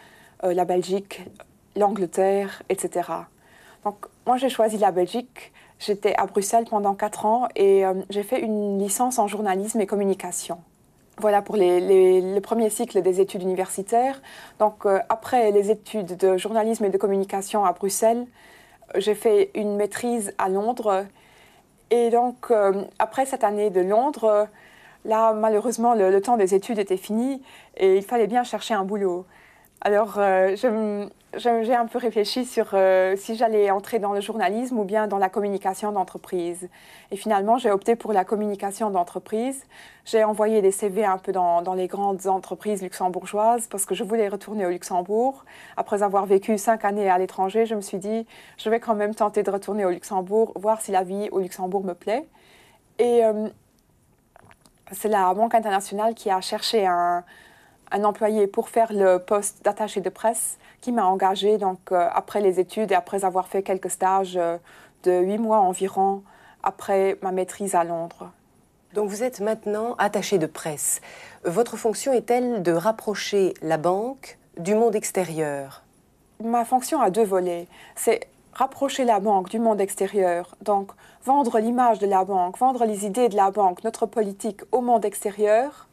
euh, 0.44 0.54
la 0.54 0.64
Belgique, 0.64 1.22
l'Angleterre, 1.74 2.62
etc. 2.68 3.08
Donc 3.84 4.06
moi 4.26 4.36
j'ai 4.36 4.48
choisi 4.48 4.78
la 4.78 4.90
Belgique. 4.90 5.52
J'étais 5.78 6.14
à 6.16 6.26
Bruxelles 6.26 6.66
pendant 6.70 6.94
quatre 6.94 7.26
ans 7.26 7.48
et 7.56 7.84
euh, 7.84 7.94
j'ai 8.08 8.22
fait 8.22 8.40
une 8.40 8.78
licence 8.78 9.18
en 9.18 9.26
journalisme 9.26 9.80
et 9.80 9.86
communication. 9.86 10.58
Voilà 11.18 11.42
pour 11.42 11.56
le 11.58 12.38
premier 12.40 12.70
cycle 12.70 13.02
des 13.02 13.20
études 13.20 13.42
universitaires. 13.42 14.22
Donc, 14.58 14.86
euh, 14.86 14.98
après 15.08 15.50
les 15.50 15.70
études 15.70 16.16
de 16.16 16.36
journalisme 16.36 16.84
et 16.86 16.88
de 16.88 16.96
communication 16.96 17.64
à 17.64 17.72
Bruxelles, 17.72 18.26
j'ai 18.96 19.14
fait 19.14 19.50
une 19.54 19.76
maîtrise 19.76 20.32
à 20.38 20.48
Londres. 20.48 21.04
Et 21.90 22.10
donc, 22.10 22.50
euh, 22.50 22.84
après 22.98 23.26
cette 23.26 23.44
année 23.44 23.68
de 23.68 23.80
Londres, 23.80 24.48
là, 25.04 25.32
malheureusement, 25.34 25.94
le, 25.94 26.20
temps 26.20 26.36
des 26.36 26.54
études 26.54 26.78
était 26.78 26.96
fini 26.96 27.42
et 27.76 27.96
il 27.96 28.02
fallait 28.02 28.26
bien 28.26 28.42
chercher 28.42 28.74
un 28.74 28.84
boulot. 28.84 29.26
Alors, 29.84 30.14
euh, 30.18 30.54
j'ai 31.34 31.74
un 31.74 31.86
peu 31.86 31.98
réfléchi 31.98 32.44
sur 32.44 32.70
euh, 32.74 33.16
si 33.16 33.34
j'allais 33.34 33.68
entrer 33.72 33.98
dans 33.98 34.12
le 34.12 34.20
journalisme 34.20 34.78
ou 34.78 34.84
bien 34.84 35.08
dans 35.08 35.18
la 35.18 35.28
communication 35.28 35.90
d'entreprise. 35.90 36.68
Et 37.10 37.16
finalement, 37.16 37.58
j'ai 37.58 37.72
opté 37.72 37.96
pour 37.96 38.12
la 38.12 38.24
communication 38.24 38.90
d'entreprise. 38.90 39.64
J'ai 40.04 40.22
envoyé 40.22 40.62
des 40.62 40.70
CV 40.70 41.04
un 41.04 41.18
peu 41.18 41.32
dans, 41.32 41.74
les 41.74 41.88
grandes 41.88 42.28
entreprises 42.28 42.80
luxembourgeoises 42.80 43.66
parce 43.66 43.84
que 43.84 43.96
je 43.96 44.04
voulais 44.04 44.28
retourner 44.28 44.64
au 44.66 44.70
Luxembourg. 44.70 45.44
Après 45.76 46.04
avoir 46.04 46.26
vécu 46.26 46.58
cinq 46.58 46.84
années 46.84 47.10
à 47.10 47.18
l'étranger, 47.18 47.66
je 47.66 47.74
me 47.74 47.80
suis 47.80 47.98
dit, 47.98 48.24
je 48.58 48.70
vais 48.70 48.78
quand 48.78 48.94
même 48.94 49.16
tenter 49.16 49.42
de 49.42 49.50
retourner 49.50 49.84
au 49.84 49.90
Luxembourg, 49.90 50.52
voir 50.54 50.80
si 50.80 50.92
la 50.92 51.02
vie 51.02 51.28
au 51.32 51.40
Luxembourg 51.40 51.82
me 51.82 51.94
plaît. 51.94 52.28
Et 53.00 53.24
euh, 53.24 53.48
c'est 54.92 55.08
la 55.08 55.34
Banque 55.34 55.56
internationale 55.56 56.14
qui 56.14 56.30
a 56.30 56.40
cherché 56.40 56.86
un 56.86 57.24
un 57.92 58.04
employé 58.04 58.46
pour 58.46 58.68
faire 58.68 58.92
le 58.92 59.18
poste 59.18 59.64
d'attaché 59.64 60.00
de 60.00 60.08
presse 60.08 60.58
qui 60.80 60.92
m'a 60.92 61.04
engagé 61.04 61.58
donc 61.58 61.78
euh, 61.92 62.08
après 62.12 62.40
les 62.40 62.58
études 62.58 62.90
et 62.90 62.94
après 62.94 63.24
avoir 63.24 63.46
fait 63.46 63.62
quelques 63.62 63.90
stages 63.90 64.36
euh, 64.36 64.56
de 65.04 65.12
huit 65.12 65.38
mois 65.38 65.60
environ 65.60 66.22
après 66.62 67.18
ma 67.22 67.32
maîtrise 67.32 67.74
à 67.74 67.84
Londres. 67.84 68.30
Donc 68.94 69.08
vous 69.08 69.22
êtes 69.22 69.40
maintenant 69.40 69.94
attaché 69.98 70.38
de 70.38 70.46
presse. 70.46 71.00
Votre 71.44 71.76
fonction 71.76 72.12
est-elle 72.12 72.62
de 72.62 72.72
rapprocher 72.72 73.54
la 73.62 73.78
banque 73.78 74.38
du 74.58 74.74
monde 74.74 74.94
extérieur? 74.94 75.82
Ma 76.42 76.64
fonction 76.64 77.00
a 77.00 77.10
deux 77.10 77.24
volets. 77.24 77.68
C'est 77.96 78.28
rapprocher 78.52 79.04
la 79.04 79.20
banque 79.20 79.48
du 79.48 79.58
monde 79.58 79.80
extérieur, 79.80 80.56
donc 80.60 80.90
vendre 81.24 81.58
l'image 81.58 81.98
de 81.98 82.06
la 82.06 82.24
banque, 82.24 82.58
vendre 82.58 82.84
les 82.84 83.06
idées 83.06 83.28
de 83.28 83.36
la 83.36 83.50
banque, 83.50 83.82
notre 83.82 84.06
politique 84.06 84.60
au 84.72 84.80
monde 84.80 85.04
extérieur, 85.04 85.86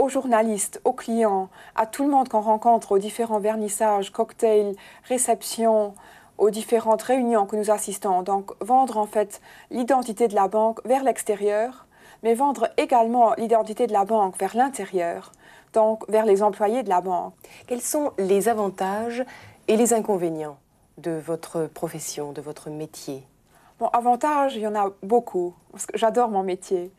aux 0.00 0.08
journalistes, 0.08 0.80
aux 0.84 0.94
clients, 0.94 1.50
à 1.74 1.86
tout 1.86 2.04
le 2.04 2.10
monde 2.10 2.30
qu'on 2.30 2.40
rencontre 2.40 2.92
aux 2.92 2.98
différents 2.98 3.38
vernissages, 3.38 4.10
cocktails, 4.10 4.74
réceptions, 5.04 5.94
aux 6.38 6.48
différentes 6.48 7.02
réunions 7.02 7.44
que 7.44 7.54
nous 7.54 7.70
assistons. 7.70 8.22
Donc 8.22 8.52
vendre 8.60 8.96
en 8.96 9.04
fait 9.04 9.42
l'identité 9.70 10.26
de 10.26 10.34
la 10.34 10.48
banque 10.48 10.80
vers 10.86 11.04
l'extérieur, 11.04 11.86
mais 12.22 12.32
vendre 12.32 12.70
également 12.78 13.34
l'identité 13.34 13.86
de 13.86 13.92
la 13.92 14.06
banque 14.06 14.38
vers 14.38 14.56
l'intérieur, 14.56 15.32
donc 15.74 16.08
vers 16.08 16.24
les 16.24 16.42
employés 16.42 16.82
de 16.82 16.88
la 16.88 17.02
banque. 17.02 17.34
Quels 17.66 17.82
sont 17.82 18.12
les 18.16 18.48
avantages 18.48 19.22
et 19.68 19.76
les 19.76 19.92
inconvénients 19.92 20.56
de 20.96 21.10
votre 21.10 21.66
profession, 21.66 22.32
de 22.32 22.40
votre 22.40 22.70
métier? 22.70 23.22
Bon, 23.78 23.88
avantages, 23.88 24.56
il 24.56 24.62
y 24.62 24.66
en 24.66 24.74
a 24.74 24.90
beaucoup, 25.02 25.54
parce 25.72 25.84
que 25.84 25.98
j'adore 25.98 26.30
mon 26.30 26.42
métier. 26.42 26.90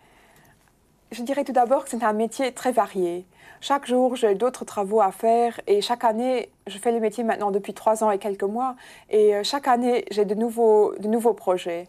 Je 1.11 1.23
dirais 1.23 1.43
tout 1.43 1.51
d'abord 1.51 1.83
que 1.83 1.89
c'est 1.89 2.05
un 2.05 2.13
métier 2.13 2.53
très 2.53 2.71
varié. 2.71 3.25
Chaque 3.59 3.85
jour, 3.85 4.15
j'ai 4.15 4.33
d'autres 4.33 4.63
travaux 4.63 5.01
à 5.01 5.11
faire 5.11 5.59
et 5.67 5.81
chaque 5.81 6.05
année, 6.05 6.49
je 6.67 6.77
fais 6.77 6.93
le 6.93 7.01
métier 7.01 7.25
maintenant 7.25 7.51
depuis 7.51 7.73
trois 7.73 8.01
ans 8.01 8.11
et 8.11 8.17
quelques 8.17 8.43
mois, 8.43 8.77
et 9.09 9.35
euh, 9.35 9.43
chaque 9.43 9.67
année, 9.67 10.05
j'ai 10.09 10.23
de 10.23 10.35
nouveaux, 10.35 10.95
de 10.99 11.09
nouveaux 11.09 11.33
projets. 11.33 11.87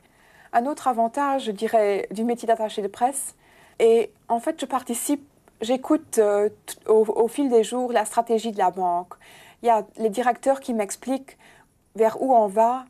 Un 0.52 0.67
autre 0.67 0.88
avantage, 0.88 1.45
je 1.45 1.52
dirais, 1.52 2.09
du 2.11 2.25
métier 2.25 2.49
d'attaché 2.49 2.83
de 2.83 2.88
presse, 2.88 3.37
et 3.79 4.11
en 4.29 4.41
fait, 4.41 4.61
je 4.61 4.67
participe, 4.67 5.25
j'écoute 5.61 6.19
euh, 6.19 6.49
au, 6.88 7.29
fil 7.29 7.49
des 7.49 7.62
jours 7.62 7.93
la 7.93 8.05
stratégie 8.05 8.50
de 8.50 8.59
la 8.59 8.73
banque. 8.73 9.14
Il 9.62 9.67
y 9.67 9.71
a 9.71 9.87
les 9.99 10.11
directeurs 10.11 10.59
qui 10.59 10.75
m'expliquent 10.75 11.38
vers 11.95 12.21
où 12.21 12.35
on 12.35 12.49
va, 12.49 12.87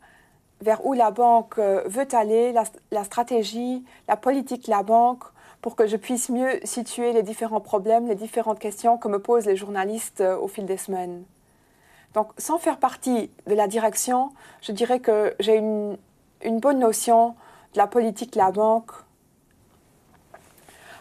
vers 0.61 0.83
où 0.83 0.93
la 0.93 1.11
banque 1.11 1.59
euh, 1.59 1.83
veut 1.85 2.07
aller, 2.13 2.53
la, 2.53 2.63
la 2.89 3.03
stratégie, 3.03 3.85
la 4.07 4.17
politique 4.17 4.65
de 4.65 4.71
la 4.71 4.81
banque, 4.81 5.25
pour 5.63 5.77
que 5.77 5.87
je 5.87 5.95
puisse 5.95 6.29
mieux 6.29 6.59
situer 6.65 7.13
les 7.13 7.23
différents 7.23 7.61
problèmes, 7.61 8.05
les 8.05 8.15
différentes 8.15 8.59
questions 8.59 8.97
que 8.97 9.07
me 9.07 9.17
posent 9.17 9.45
les 9.45 9.55
journalistes 9.55 10.19
euh, 10.19 10.37
au 10.37 10.49
fil 10.49 10.65
des 10.65 10.75
semaines. 10.75 11.23
Donc, 12.13 12.27
sans 12.37 12.57
faire 12.57 12.77
partie 12.77 13.31
de 13.47 13.55
la 13.55 13.67
direction, 13.67 14.33
je 14.61 14.73
dirais 14.73 14.99
que 14.99 15.33
j'ai 15.39 15.55
une, 15.55 15.97
bonne 16.59 16.79
notion 16.79 17.29
de 17.73 17.77
la 17.77 17.87
politique 17.87 18.33
de 18.33 18.39
la 18.39 18.51
banque. 18.51 18.91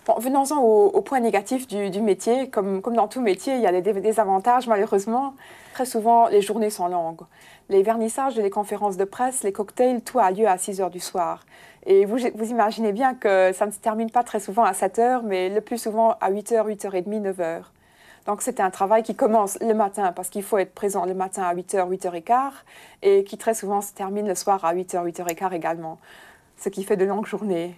Bon, 0.06 0.14
venons-en 0.18 0.62
au, 0.62 1.00
point 1.02 1.18
négatif 1.18 1.66
du, 1.66 2.00
métier. 2.00 2.48
Comme, 2.48 2.80
dans 2.80 3.08
tout 3.08 3.20
métier, 3.20 3.56
il 3.56 3.60
y 3.60 3.66
a 3.66 3.80
des 3.80 3.92
désavantages, 4.00 4.68
malheureusement. 4.68 5.34
Très 5.74 5.86
souvent, 5.86 6.28
les 6.28 6.40
journées 6.40 6.70
sont 6.70 6.86
longues. 6.86 7.22
Les 7.68 7.82
vernissages, 7.82 8.36
les 8.36 8.50
conférences 8.50 8.96
de 8.96 9.04
presse, 9.04 9.42
les 9.42 9.52
cocktails, 9.52 10.02
tout 10.02 10.20
a 10.20 10.30
lieu 10.30 10.46
à 10.46 10.56
6 10.56 10.80
heures 10.80 10.90
du 10.90 11.00
soir. 11.00 11.44
Et 11.84 12.04
vous, 12.04 12.18
imaginez 12.18 12.92
bien 12.92 13.14
que 13.14 13.52
ça 13.52 13.66
ne 13.66 13.72
se 13.72 13.78
termine 13.78 14.10
pas 14.10 14.22
très 14.22 14.38
souvent 14.38 14.62
à 14.62 14.72
7 14.72 14.98
heures, 15.00 15.22
mais 15.24 15.48
le 15.48 15.60
plus 15.60 15.78
souvent 15.78 16.16
à 16.20 16.30
8 16.30 16.52
h 16.52 16.66
8 16.66 16.84
8h30, 16.84 17.20
9 17.20 17.38
h 17.38 17.62
Donc 18.26 18.42
c'est 18.42 18.60
un 18.60 18.70
travail 18.70 19.02
qui 19.02 19.16
commence 19.16 19.58
le 19.60 19.74
matin 19.74 20.12
parce 20.12 20.28
qu'il 20.28 20.44
faut 20.44 20.58
être 20.58 20.74
présent 20.74 21.04
le 21.06 21.14
matin 21.14 21.42
à 21.42 21.54
8h, 21.54 21.90
8h15 21.90 22.52
et 23.02 23.24
qui 23.24 23.36
très 23.36 23.54
souvent 23.54 23.80
se 23.80 23.92
termine 23.92 24.28
le 24.28 24.36
soir 24.36 24.64
à 24.64 24.74
8h, 24.74 25.04
8h15 25.10 25.52
également, 25.54 25.98
ce 26.56 26.68
qui 26.68 26.84
fait 26.84 26.96
de 26.96 27.04
longues 27.04 27.26
journées. 27.26 27.76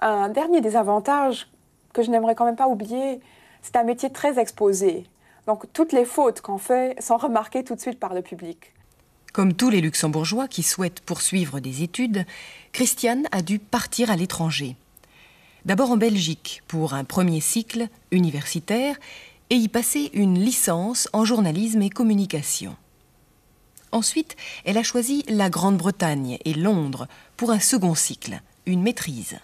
Un 0.00 0.28
dernier 0.28 0.60
désavantage 0.60 1.50
que 1.94 2.02
je 2.02 2.10
n'aimerais 2.10 2.34
quand 2.34 2.44
même 2.44 2.56
pas 2.56 2.68
oublier, 2.68 3.20
c'est 3.62 3.76
un 3.76 3.84
métier 3.84 4.10
très 4.10 4.38
exposé. 4.38 5.06
Donc 5.46 5.64
toutes 5.72 5.92
les 5.92 6.04
fautes 6.04 6.42
qu'on 6.42 6.58
fait 6.58 7.00
sont 7.00 7.16
remarquées 7.16 7.64
tout 7.64 7.74
de 7.74 7.80
suite 7.80 7.98
par 7.98 8.12
le 8.12 8.20
public. 8.20 8.74
Comme 9.32 9.54
tous 9.54 9.70
les 9.70 9.80
luxembourgeois 9.80 10.48
qui 10.48 10.62
souhaitent 10.62 11.00
poursuivre 11.00 11.60
des 11.60 11.82
études, 11.82 12.24
Christiane 12.72 13.28
a 13.30 13.42
dû 13.42 13.58
partir 13.58 14.10
à 14.10 14.16
l'étranger. 14.16 14.76
D'abord 15.64 15.90
en 15.90 15.96
Belgique 15.96 16.62
pour 16.66 16.94
un 16.94 17.04
premier 17.04 17.40
cycle 17.40 17.88
universitaire 18.10 18.96
et 19.50 19.56
y 19.56 19.68
passer 19.68 20.10
une 20.14 20.38
licence 20.38 21.08
en 21.12 21.24
journalisme 21.24 21.82
et 21.82 21.90
communication. 21.90 22.76
Ensuite, 23.92 24.36
elle 24.64 24.78
a 24.78 24.82
choisi 24.82 25.24
la 25.28 25.50
Grande-Bretagne 25.50 26.38
et 26.44 26.54
Londres 26.54 27.06
pour 27.36 27.50
un 27.50 27.60
second 27.60 27.94
cycle, 27.94 28.40
une 28.66 28.82
maîtrise. 28.82 29.38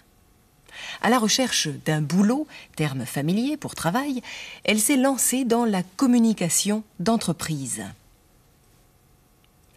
À 1.01 1.09
la 1.09 1.19
recherche 1.19 1.67
d'un 1.85 2.01
boulot, 2.01 2.47
terme 2.75 3.05
familier 3.05 3.57
pour 3.57 3.75
travail, 3.75 4.21
elle 4.63 4.79
s'est 4.79 4.97
lancée 4.97 5.45
dans 5.45 5.65
la 5.65 5.83
communication 5.83 6.83
d'entreprise 6.99 7.83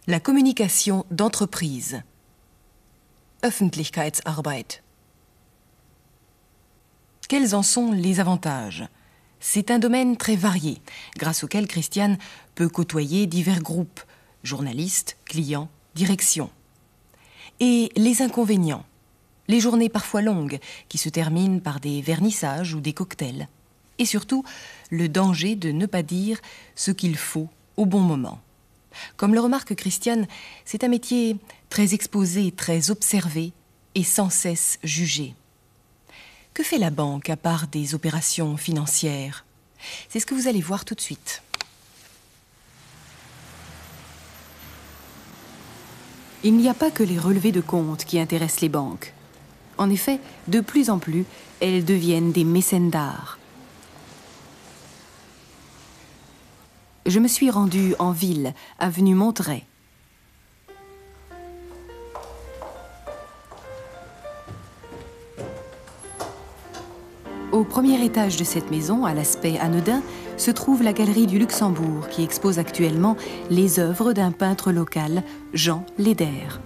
la 0.09 0.19
communication 0.19 1.05
d'entreprise. 1.11 2.01
Öffentlichkeitsarbeit. 3.43 4.81
Quels 7.27 7.53
en 7.53 7.61
sont 7.61 7.91
les 7.91 8.19
avantages? 8.19 8.87
C'est 9.39 9.69
un 9.69 9.77
domaine 9.77 10.17
très 10.17 10.35
varié, 10.35 10.81
grâce 11.15 11.43
auquel 11.43 11.67
Christiane 11.67 12.17
peut 12.55 12.69
côtoyer 12.69 13.27
divers 13.27 13.61
groupes, 13.61 14.01
journalistes, 14.41 15.15
clients, 15.25 15.69
direction. 15.93 16.49
Et 17.59 17.91
les 17.95 18.23
inconvénients, 18.23 18.87
les 19.47 19.59
journées 19.59 19.89
parfois 19.89 20.23
longues, 20.23 20.57
qui 20.87 20.97
se 20.97 21.09
terminent 21.09 21.59
par 21.59 21.79
des 21.79 22.01
vernissages 22.01 22.73
ou 22.73 22.81
des 22.81 22.93
cocktails. 22.93 23.47
Et 23.99 24.05
surtout, 24.05 24.43
le 24.89 25.07
danger 25.07 25.55
de 25.55 25.71
ne 25.71 25.85
pas 25.85 26.01
dire 26.01 26.39
ce 26.73 26.89
qu'il 26.89 27.15
faut 27.15 27.47
au 27.77 27.85
bon 27.85 28.01
moment. 28.01 28.41
Comme 29.17 29.33
le 29.33 29.39
remarque 29.39 29.75
Christiane, 29.75 30.27
c'est 30.65 30.83
un 30.83 30.87
métier 30.89 31.37
très 31.69 31.93
exposé, 31.93 32.51
très 32.51 32.91
observé 32.91 33.53
et 33.95 34.03
sans 34.03 34.29
cesse 34.29 34.79
jugé. 34.83 35.33
Que 36.53 36.63
fait 36.63 36.77
la 36.77 36.89
banque 36.89 37.29
à 37.29 37.37
part 37.37 37.67
des 37.67 37.95
opérations 37.95 38.57
financières? 38.57 39.45
C'est 40.09 40.19
ce 40.19 40.25
que 40.25 40.35
vous 40.35 40.47
allez 40.47 40.61
voir 40.61 40.85
tout 40.85 40.95
de 40.95 41.01
suite. 41.01 41.41
Il 46.43 46.55
n'y 46.55 46.69
a 46.69 46.73
pas 46.73 46.91
que 46.91 47.03
les 47.03 47.19
relevés 47.19 47.51
de 47.51 47.61
comptes 47.61 48.05
qui 48.05 48.19
intéressent 48.19 48.61
les 48.61 48.69
banques. 48.69 49.13
En 49.77 49.89
effet, 49.89 50.19
de 50.47 50.61
plus 50.61 50.89
en 50.89 50.99
plus, 50.99 51.25
elles 51.59 51.83
deviennent 51.83 52.31
des 52.31 52.43
mécènes 52.43 52.89
d'art. 52.89 53.38
Je 57.05 57.19
me 57.19 57.27
suis 57.27 57.49
rendue 57.49 57.95
en 57.99 58.11
ville, 58.11 58.53
avenue 58.77 59.15
Monterey. 59.15 59.63
Au 67.51 67.63
premier 67.63 68.03
étage 68.05 68.37
de 68.37 68.43
cette 68.43 68.69
maison, 68.69 69.05
à 69.05 69.13
l'aspect 69.13 69.57
anodin, 69.57 70.03
se 70.37 70.51
trouve 70.51 70.83
la 70.83 70.93
galerie 70.93 71.25
du 71.25 71.39
Luxembourg 71.39 72.07
qui 72.09 72.23
expose 72.23 72.59
actuellement 72.59 73.17
les 73.49 73.79
œuvres 73.79 74.13
d'un 74.13 74.31
peintre 74.31 74.71
local, 74.71 75.23
Jean 75.53 75.83
Leder. 75.97 76.59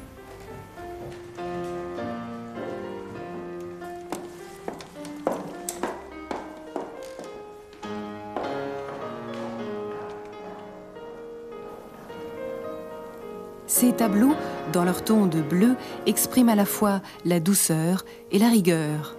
Ces 13.84 13.92
tableaux, 13.92 14.34
dans 14.72 14.86
leur 14.86 15.04
ton 15.04 15.26
de 15.26 15.42
bleu, 15.42 15.76
expriment 16.06 16.48
à 16.48 16.56
la 16.56 16.64
fois 16.64 17.02
la 17.26 17.42
douceur 17.42 18.06
et 18.32 18.40
la 18.40 18.48
rigueur. 18.48 19.18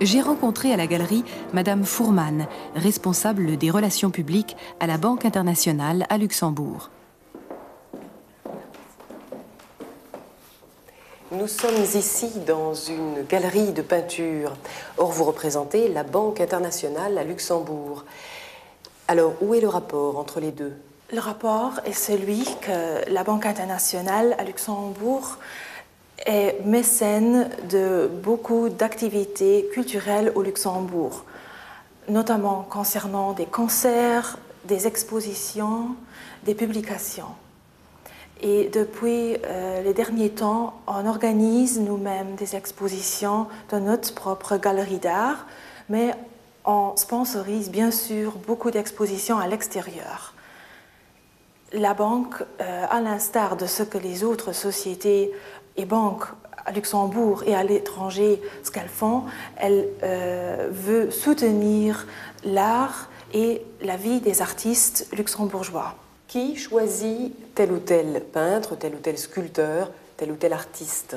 J'ai 0.00 0.20
rencontré 0.20 0.72
à 0.72 0.76
la 0.76 0.88
galerie 0.88 1.22
Madame 1.52 1.84
Fourman, 1.84 2.48
responsable 2.74 3.56
des 3.56 3.70
relations 3.70 4.10
publiques 4.10 4.56
à 4.80 4.88
la 4.88 4.98
Banque 4.98 5.24
internationale 5.24 6.04
à 6.10 6.18
Luxembourg. 6.18 6.90
Nous 11.48 11.54
sommes 11.54 11.82
ici 11.82 12.28
dans 12.46 12.74
une 12.74 13.24
galerie 13.26 13.72
de 13.72 13.80
peinture. 13.80 14.52
Or, 14.98 15.10
vous 15.12 15.24
représentez 15.24 15.88
la 15.88 16.02
Banque 16.02 16.42
internationale 16.42 17.16
à 17.16 17.24
Luxembourg. 17.24 18.04
Alors, 19.08 19.32
où 19.40 19.54
est 19.54 19.62
le 19.62 19.68
rapport 19.68 20.18
entre 20.18 20.40
les 20.40 20.50
deux? 20.50 20.74
Le 21.10 21.20
rapport 21.20 21.80
est 21.86 21.94
celui 21.94 22.44
que 22.60 23.10
la 23.10 23.24
Banque 23.24 23.46
internationale 23.46 24.36
à 24.38 24.44
Luxembourg 24.44 25.38
est 26.26 26.60
mécène 26.66 27.48
de 27.70 28.10
beaucoup 28.22 28.68
d'activités 28.68 29.70
culturelles 29.72 30.32
au 30.34 30.42
Luxembourg, 30.42 31.24
notamment 32.10 32.66
concernant 32.68 33.32
des 33.32 33.46
concerts, 33.46 34.36
des 34.66 34.86
expositions, 34.86 35.96
des 36.44 36.54
publications. 36.54 37.32
Et 38.40 38.68
depuis 38.68 39.36
euh, 39.44 39.82
les 39.82 39.94
derniers 39.94 40.30
temps, 40.30 40.74
on 40.86 41.06
organise 41.06 41.80
nous-mêmes 41.80 42.36
des 42.36 42.54
expositions 42.54 43.46
dans 43.70 43.80
notre 43.80 44.14
propre 44.14 44.56
galerie 44.56 44.98
d'art, 44.98 45.46
mais 45.88 46.12
on 46.64 46.94
sponsorise 46.96 47.70
bien 47.70 47.90
sûr 47.90 48.34
beaucoup 48.46 48.70
d'expositions 48.70 49.38
à 49.38 49.48
l'extérieur. 49.48 50.34
La 51.72 51.94
banque, 51.94 52.36
euh, 52.60 52.86
à 52.88 53.00
l'instar 53.00 53.56
de 53.56 53.66
ce 53.66 53.82
que 53.82 53.98
les 53.98 54.22
autres 54.22 54.52
sociétés 54.52 55.32
et 55.76 55.84
banques 55.84 56.26
à 56.64 56.70
Luxembourg 56.70 57.42
et 57.44 57.56
à 57.56 57.64
l'étranger, 57.64 58.40
ce 58.62 58.70
qu'elles 58.70 58.88
font, 58.88 59.24
elle 59.56 59.88
euh, 60.04 60.68
veut 60.70 61.10
soutenir 61.10 62.06
l'art 62.44 63.08
et 63.34 63.62
la 63.80 63.96
vie 63.96 64.20
des 64.20 64.42
artistes 64.42 65.08
luxembourgeois. 65.12 65.94
Qui 66.28 66.56
choisit 66.56 67.54
tel 67.54 67.72
ou 67.72 67.78
tel 67.78 68.22
peintre, 68.22 68.76
tel 68.76 68.94
ou 68.94 68.98
tel 68.98 69.16
sculpteur, 69.16 69.90
tel 70.18 70.30
ou 70.30 70.36
tel 70.36 70.52
artiste? 70.52 71.16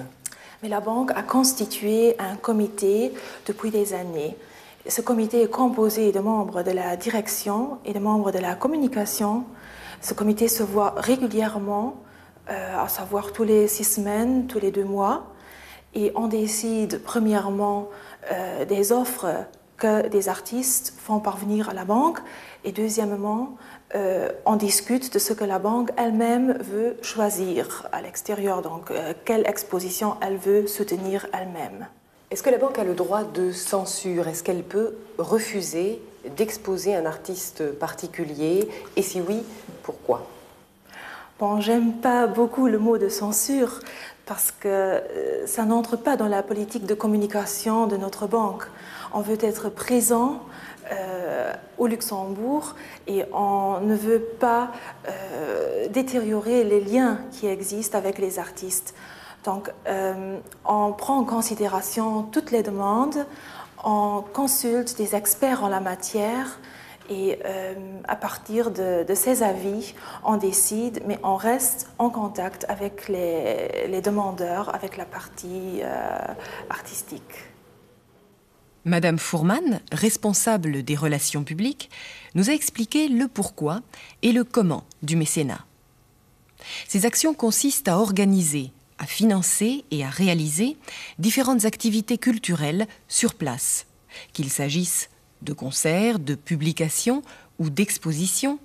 Mais 0.63 0.69
la 0.69 0.79
banque 0.79 1.11
a 1.11 1.21
constitué 1.21 2.15
un 2.17 2.37
comité 2.37 3.11
depuis 3.45 3.71
des 3.71 3.93
années. 3.93 4.37
Ce 4.87 5.01
comité 5.01 5.41
est 5.41 5.49
composé 5.49 6.13
de 6.13 6.21
membres 6.21 6.63
de 6.63 6.71
la 6.71 6.95
direction 6.95 7.79
et 7.83 7.91
de 7.91 7.99
membres 7.99 8.31
de 8.31 8.39
la 8.39 8.55
communication. 8.55 9.43
Ce 9.99 10.13
comité 10.13 10.47
se 10.47 10.63
voit 10.63 10.93
régulièrement 10.95 11.97
euh, 12.49 12.81
à 12.81 12.87
savoir 12.87 13.33
tous 13.33 13.43
les 13.43 13.67
six 13.67 13.83
semaines, 13.83 14.47
tous 14.47 14.59
les 14.59 14.71
deux 14.71 14.85
mois. 14.85 15.27
Et 15.93 16.13
on 16.15 16.29
décide 16.29 17.03
premièrement 17.03 17.89
euh, 18.31 18.63
des 18.63 18.93
offres 18.93 19.27
que 19.81 20.07
des 20.07 20.29
artistes 20.29 20.93
font 20.97 21.19
parvenir 21.19 21.69
à 21.69 21.73
la 21.73 21.83
banque. 21.83 22.19
Et 22.63 22.71
deuxièmement, 22.71 23.57
euh, 23.95 24.29
on 24.45 24.55
discute 24.55 25.11
de 25.13 25.19
ce 25.19 25.33
que 25.33 25.43
la 25.43 25.59
banque 25.59 25.89
elle-même 25.97 26.57
veut 26.61 26.95
choisir 27.01 27.87
à 27.91 28.01
l'extérieur, 28.01 28.61
donc 28.61 28.93
quelle 29.25 29.45
exposition 29.47 30.15
elle 30.21 30.37
veut 30.37 30.67
soutenir 30.67 31.27
elle-même. 31.33 31.87
Est-ce 32.29 32.43
que 32.43 32.49
la 32.49 32.59
banque 32.59 32.79
a 32.79 32.85
le 32.85 32.93
droit 32.93 33.23
de 33.25 33.51
censure? 33.51 34.29
Est-ce 34.29 34.43
qu'elle 34.43 34.63
peut 34.63 34.95
refuser 35.17 36.01
d'exposer 36.37 36.95
un 36.95 37.05
artiste 37.05 37.73
particulier? 37.73 38.69
Et 38.95 39.01
si 39.01 39.19
oui, 39.19 39.43
pourquoi? 39.83 40.25
Bon, 41.39 41.59
j'aime 41.59 41.93
pas 41.93 42.27
beaucoup 42.27 42.67
le 42.67 42.77
mot 42.77 42.97
de 42.99 43.09
censure 43.09 43.79
parce 44.25 44.51
que 44.51 44.67
euh, 44.67 45.47
ça 45.47 45.65
n'entre 45.65 45.97
pas 45.97 46.15
dans 46.15 46.27
la 46.27 46.43
politique 46.43 46.85
de 46.85 46.93
communication 46.93 47.87
de 47.87 47.97
notre 47.97 48.27
banque. 48.27 48.63
On 49.13 49.21
veut 49.21 49.37
être 49.41 49.69
présent 49.69 50.41
euh, 50.91 51.53
au 51.77 51.87
Luxembourg 51.87 52.75
et 53.07 53.23
on 53.33 53.79
ne 53.81 53.95
veut 53.95 54.21
pas 54.39 54.71
euh, 55.07 55.87
détériorer 55.89 56.63
les 56.63 56.81
liens 56.81 57.19
qui 57.31 57.47
existent 57.47 57.97
avec 57.97 58.17
les 58.17 58.39
artistes. 58.39 58.93
Donc, 59.43 59.71
on 60.67 60.91
prend 60.91 61.17
en 61.17 61.23
considération 61.23 62.21
toutes 62.21 62.51
les 62.51 62.61
demandes, 62.61 63.25
on 63.83 64.23
consulte 64.33 64.95
des 64.97 65.15
experts 65.15 65.63
en 65.63 65.67
la 65.67 65.79
matière 65.79 66.59
et 67.11 67.39
euh, 67.45 67.73
à 68.07 68.15
partir 68.15 68.71
de, 68.71 69.05
ces 69.13 69.43
avis, 69.43 69.93
on 70.23 70.37
décide, 70.37 71.01
mais 71.05 71.19
on 71.23 71.35
reste 71.35 71.89
en 71.97 72.09
contact 72.09 72.65
avec 72.69 73.09
les, 73.09 74.01
demandeurs, 74.01 74.73
avec 74.73 74.97
la 74.97 75.05
partie 75.05 75.81
euh, 75.81 76.17
artistique. 76.69 77.50
Madame 78.83 79.19
Fourman, 79.19 79.79
responsable 79.91 80.81
des 80.81 80.95
relations 80.95 81.43
publiques, 81.43 81.91
nous 82.33 82.49
a 82.49 82.53
expliqué 82.53 83.07
le 83.09 83.27
pourquoi 83.27 83.81
et 84.23 84.31
le 84.31 84.43
comment 84.43 84.85
du 85.03 85.15
mécénat. 85.15 85.65
Ces 86.87 87.05
actions 87.05 87.35
consistent 87.35 87.89
à 87.89 87.99
organiser, 87.99 88.71
à 88.97 89.05
financer 89.05 89.85
et 89.91 90.03
à 90.03 90.09
réaliser 90.09 90.77
différentes 91.19 91.65
activités 91.65 92.17
culturelles 92.17 92.87
sur 93.07 93.35
place, 93.35 93.85
qu'il 94.33 94.49
s'agisse 94.49 95.09
de 95.43 95.53
concerts, 95.53 96.17
de 96.17 96.33
publications 96.33 97.21
ou 97.59 97.69
d'expositions, 97.69 98.59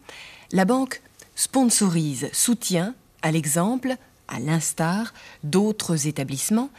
la 0.51 0.65
banque 0.65 1.03
sponsorise, 1.35 2.31
soutient, 2.33 2.95
à 3.21 3.33
l'exemple, 3.33 3.97
à 4.29 4.41
l'instar 4.41 5.13
d'autres 5.43 6.07
établissements, 6.07 6.71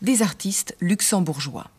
des 0.00 0.22
artistes 0.22 0.76
luxembourgeois. 0.80 1.70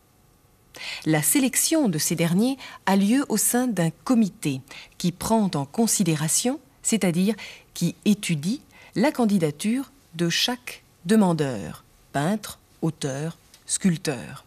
La 1.05 1.21
sélection 1.21 1.89
de 1.89 1.97
ces 1.97 2.15
derniers 2.15 2.57
a 2.85 2.95
lieu 2.95 3.25
au 3.29 3.37
sein 3.37 3.67
d'un 3.67 3.91
comité 4.03 4.61
qui 4.97 5.11
prend 5.11 5.49
en 5.53 5.65
considération, 5.65 6.59
c'est-à-dire 6.83 7.35
qui 7.73 7.95
étudie, 8.05 8.61
la 8.95 9.11
candidature 9.11 9.91
de 10.13 10.29
chaque 10.29 10.83
demandeur, 11.05 11.83
peintre, 12.13 12.59
auteur, 12.81 13.37
sculpteur. 13.65 14.45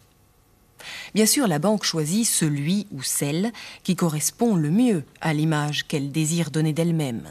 Bien 1.13 1.25
sûr, 1.25 1.47
la 1.47 1.59
banque 1.59 1.83
choisit 1.83 2.25
celui 2.25 2.87
ou 2.91 3.03
celle 3.03 3.51
qui 3.83 3.95
correspond 3.95 4.55
le 4.55 4.71
mieux 4.71 5.03
à 5.21 5.33
l'image 5.33 5.85
qu'elle 5.87 6.11
désire 6.11 6.51
donner 6.51 6.73
d'elle-même. 6.73 7.29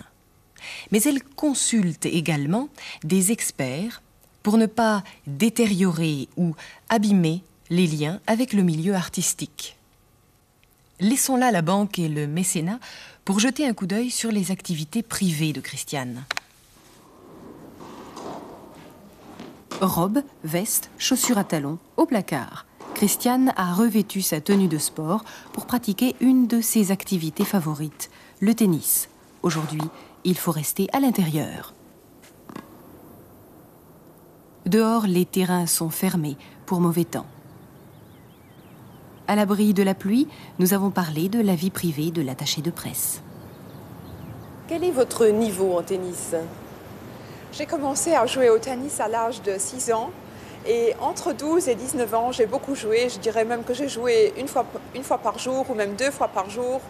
Mais 0.90 1.02
elle 1.02 1.22
consulte 1.22 2.06
également 2.06 2.68
des 3.04 3.32
experts 3.32 4.02
pour 4.42 4.58
ne 4.58 4.66
pas 4.66 5.02
détériorer 5.26 6.28
ou 6.36 6.54
abîmer 6.88 7.42
les 7.70 7.86
liens 7.86 8.20
avec 8.26 8.52
le 8.52 8.62
milieu 8.62 8.94
artistique. 8.94 9.76
Laissons 11.00 11.36
là 11.36 11.50
la 11.50 11.62
banque 11.62 11.98
et 11.98 12.08
le 12.08 12.26
mécénat 12.26 12.80
pour 13.24 13.38
jeter 13.38 13.66
un 13.66 13.74
coup 13.74 13.86
d'œil 13.86 14.10
sur 14.10 14.32
les 14.32 14.50
activités 14.50 15.02
privées 15.02 15.52
de 15.52 15.60
Christiane. 15.60 16.24
Robe, 19.80 20.22
veste, 20.42 20.90
chaussures 20.98 21.38
à 21.38 21.44
talons, 21.44 21.78
au 21.96 22.06
placard. 22.06 22.66
Christiane 22.94 23.52
a 23.56 23.74
revêtu 23.74 24.22
sa 24.22 24.40
tenue 24.40 24.66
de 24.66 24.78
sport 24.78 25.24
pour 25.52 25.66
pratiquer 25.66 26.16
une 26.20 26.48
de 26.48 26.60
ses 26.60 26.90
activités 26.90 27.44
favorites, 27.44 28.10
le 28.40 28.54
tennis. 28.54 29.08
Aujourd'hui, 29.42 29.82
il 30.24 30.36
faut 30.36 30.50
rester 30.50 30.88
à 30.92 30.98
l'intérieur. 30.98 31.74
Dehors, 34.66 35.06
les 35.06 35.24
terrains 35.24 35.66
sont 35.66 35.90
fermés 35.90 36.36
pour 36.66 36.80
mauvais 36.80 37.04
temps. 37.04 37.26
À 39.30 39.36
l'abri 39.36 39.74
de 39.74 39.82
la 39.82 39.92
pluie, 39.92 40.26
nous 40.58 40.72
avons 40.72 40.88
parlé 40.88 41.28
de 41.28 41.42
la 41.42 41.54
vie 41.54 41.68
privée 41.68 42.10
de 42.10 42.22
l'attaché 42.22 42.62
de 42.62 42.70
presse. 42.70 43.20
Quel 44.68 44.82
est 44.82 44.90
votre 44.90 45.26
niveau 45.26 45.76
en 45.76 45.82
tennis? 45.82 46.34
J'ai 47.52 47.66
commencé 47.66 48.14
à 48.14 48.24
jouer 48.24 48.48
au 48.48 48.58
tennis 48.58 49.00
à 49.00 49.08
l'âge 49.08 49.42
de 49.42 49.56
6 49.58 49.92
ans. 49.92 50.08
Et 50.66 50.94
entre 51.02 51.34
12 51.34 51.68
et 51.68 51.74
19 51.74 52.14
ans, 52.14 52.32
j'ai 52.32 52.46
beaucoup 52.46 52.74
joué. 52.74 53.10
Je 53.10 53.18
dirais 53.18 53.44
même 53.44 53.64
que 53.64 53.74
j'ai 53.74 53.90
joué 53.90 54.32
une 54.38 54.48
fois, 54.48 54.64
une 54.94 55.02
fois 55.02 55.18
par 55.18 55.38
jour 55.38 55.66
ou 55.68 55.74
même 55.74 55.94
deux 55.94 56.10
fois 56.10 56.28
par 56.28 56.48
jour. 56.48 56.80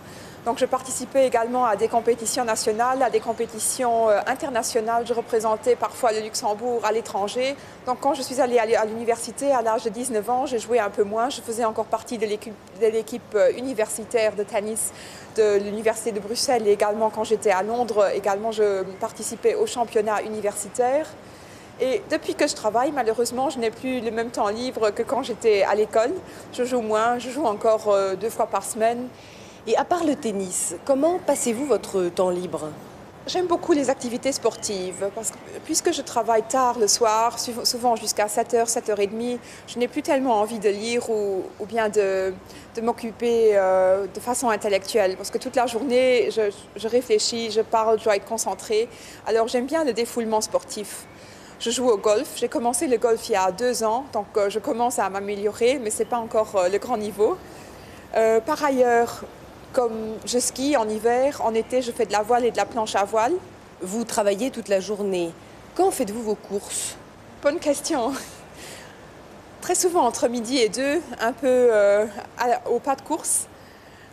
Donc 0.49 0.57
je 0.57 0.65
participais 0.65 1.27
également 1.27 1.67
à 1.67 1.77
des 1.77 1.89
compétitions 1.89 2.43
nationales, 2.43 3.03
à 3.03 3.11
des 3.11 3.21
compétitions 3.21 4.09
euh, 4.09 4.19
internationales. 4.27 5.05
Je 5.07 5.13
représentais 5.13 5.77
parfois 5.77 6.11
le 6.11 6.21
Luxembourg 6.21 6.81
à 6.87 6.91
l'étranger. 6.91 7.55
Donc 7.85 8.01
quand 8.01 8.15
je 8.15 8.23
suis 8.23 8.41
allée 8.41 8.57
à 8.57 8.87
l'université 8.87 9.53
à 9.53 9.61
l'âge 9.61 9.85
de 9.85 9.91
19 9.91 10.31
ans, 10.31 10.47
j'ai 10.47 10.59
joué 10.59 10.79
un 10.79 10.89
peu 10.89 11.03
moins. 11.03 11.29
Je 11.29 11.43
faisais 11.43 11.67
encore 11.67 11.85
partie 11.85 12.17
de 12.17 12.25
l'équipe 12.25 13.23
euh, 13.35 13.51
universitaire 13.59 14.37
de 14.37 14.43
tennis 14.43 14.95
de 15.37 15.59
l'université 15.59 16.13
de 16.13 16.21
Bruxelles 16.21 16.67
et 16.67 16.73
également 16.73 17.11
quand 17.11 17.25
j'étais 17.25 17.51
à 17.51 17.63
Londres, 17.63 18.09
je 18.51 18.85
participais 19.01 19.55
au 19.55 19.67
championnat 19.67 20.23
universitaire. 20.23 21.07
Et 21.79 22.01
depuis 22.11 22.35
que 22.35 22.47
je 22.47 22.55
travaille, 22.55 22.91
malheureusement, 22.91 23.51
je 23.51 23.59
n'ai 23.59 23.71
plus 23.71 24.01
le 24.01 24.11
même 24.13 24.31
temps 24.31 24.49
libre 24.49 24.93
que 24.93 25.03
quand 25.03 25.23
j'étais 25.23 25.63
à 25.65 25.75
l'école. 25.75 26.15
Je 26.55 26.65
joue 26.65 26.81
moins, 26.81 27.19
je 27.19 27.29
joue 27.29 27.45
encore 27.45 27.91
euh, 27.91 28.17
deux 28.17 28.31
fois 28.31 28.47
par 28.47 28.65
semaine. 28.65 29.09
Et 29.69 29.77
à 29.77 29.85
part 29.85 30.03
le 30.03 30.17
tennis, 30.17 30.75
comment 30.87 31.19
passez-vous 31.19 31.67
votre 31.67 32.05
temps 32.05 32.31
libre? 32.31 32.71
J'aime 33.27 33.47
beaucoup 33.47 33.73
les 33.73 33.91
activités 33.91 34.33
sportives 34.33 35.11
parce 35.15 35.31
que 35.31 35.37
puisque 35.67 35.93
je 35.93 36.01
travaille 36.01 36.43
tard 36.45 36.79
le 36.79 36.89
soir, 36.89 37.39
souvent 37.39 37.95
jusqu'à 37.95 38.29
7h, 38.29 38.65
7h30, 38.65 39.39
je 39.67 39.79
n'ai 39.79 39.87
plus 39.87 40.01
tellement 40.01 40.41
envie 40.41 40.59
de 40.59 40.71
lire 40.71 41.11
ou, 41.11 41.43
bien 41.67 41.91
de, 41.91 42.33
m'occuper 42.81 43.59
euh, 43.59 44.07
de 44.07 44.21
façon 44.21 44.49
intellectuelle 44.49 45.19
parce 45.19 45.31
que 45.31 45.37
toute 45.37 45.55
la 45.55 45.67
journée, 45.67 46.31
je, 46.31 46.89
réfléchis, 46.89 47.51
je 47.51 47.61
parle, 47.61 47.99
je 47.99 48.05
dois 48.05 48.17
être 48.17 48.25
concentrée. 48.25 48.89
Alors 49.27 49.49
j'aime 49.49 49.67
bien 49.67 49.85
le 49.85 49.93
défoulement 49.93 50.41
sportif. 50.41 51.05
Je 51.61 51.71
joue 51.71 51.91
au 51.91 51.99
golf. 51.99 52.31
J'ai 52.37 52.49
commencé 52.49 52.87
le 52.87 52.97
golf 52.97 53.29
il 53.29 53.33
y 53.33 53.37
a 53.37 53.53
deux 53.53 53.85
ans, 53.85 54.07
donc 54.15 54.29
euh, 54.39 54.49
je 54.49 54.61
commence 54.61 54.99
à 54.99 55.11
m'améliorer, 55.11 55.79
mais 55.79 55.91
ce 55.91 55.99
n'est 55.99 56.09
pas 56.09 56.17
encore 56.17 56.57
euh, 56.57 56.69
le 56.71 56.79
grand 56.79 56.97
niveau. 56.97 57.37
par 58.47 58.65
ailleurs, 58.65 59.27
comme 59.73 60.15
je 60.25 60.39
skie 60.39 60.77
en 60.77 60.89
hiver, 60.89 61.41
en 61.45 61.55
été, 61.55 61.83
je 61.83 61.93
fais 61.93 62.07
de 62.07 62.13
la 62.13 62.23
voile 62.23 62.45
et 62.45 62.51
de 62.51 62.57
la 62.57 62.67
planche 62.67 62.95
à 62.95 63.05
voile. 63.05 63.35
Vous 63.81 64.05
travaillez 64.05 64.51
toute 64.51 64.69
la 64.69 64.81
journée. 64.81 65.31
Quand 65.75 65.91
faites-vous 65.91 66.23
vos 66.23 66.35
courses? 66.35 66.97
Bonne 67.43 67.59
question. 67.59 68.13
Très 69.61 69.75
souvent 69.75 70.05
entre 70.05 70.29
midi 70.29 70.59
et 70.59 70.69
deux, 70.69 71.01
un 71.21 71.33
peu 71.33 71.47
euh, 71.47 72.07
au 72.71 72.79
pas 72.79 72.97
de 72.97 73.03
course, 73.03 73.47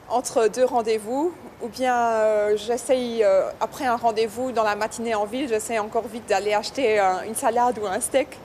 entre 0.10 0.48
deux 0.48 0.66
rendez-vous, 0.66 1.34
ou 1.62 1.68
bien 1.68 1.96
euh, 1.96 2.58
j'essaye, 2.58 3.24
euh, 3.24 3.50
après 3.62 3.86
un 3.86 3.96
rendez-vous 3.96 4.52
dans 4.52 4.64
la 4.64 4.76
matinée 4.76 5.16
en 5.16 5.26
ville, 5.26 5.48
j'essaye 5.48 5.80
encore 5.80 6.08
vite 6.08 6.28
d'aller 6.28 6.54
acheter 6.54 7.00
une 7.26 7.36
salade 7.36 7.80
ou 7.82 7.88
un 7.88 8.00
steak 8.00 8.38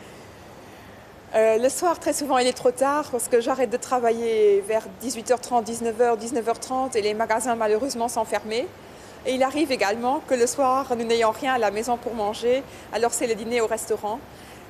euh, 1.33 1.59
le 1.59 1.69
soir, 1.69 2.01
très 2.01 2.13
souvent, 2.13 2.39
il 2.39 2.47
est 2.49 2.53
trop 2.53 2.73
tard 2.73 3.09
parce 3.13 3.29
que 3.29 3.41
j'arrête 3.41 3.71
de 3.71 3.77
travailler 3.77 4.65
vers 4.67 4.83
18h30, 5.03 5.65
19h, 5.65 6.19
19h30 6.19 6.97
et 6.97 7.03
les 7.03 7.15
magasins, 7.15 7.55
malheureusement, 7.55 8.09
sont 8.09 8.25
fermés. 8.25 8.67
Et 9.27 9.35
il 9.35 9.43
arrive 9.45 9.71
également 9.71 10.23
que 10.27 10.35
le 10.35 10.47
soir, 10.49 10.87
nous 10.97 11.05
n'ayons 11.05 11.31
rien 11.31 11.55
à 11.55 11.59
la 11.59 11.71
maison 11.71 11.97
pour 11.97 12.15
manger, 12.15 12.65
alors 12.93 13.13
c'est 13.13 13.29
le 13.29 13.37
dîner 13.37 13.61
au 13.61 13.67
restaurant. 13.67 14.19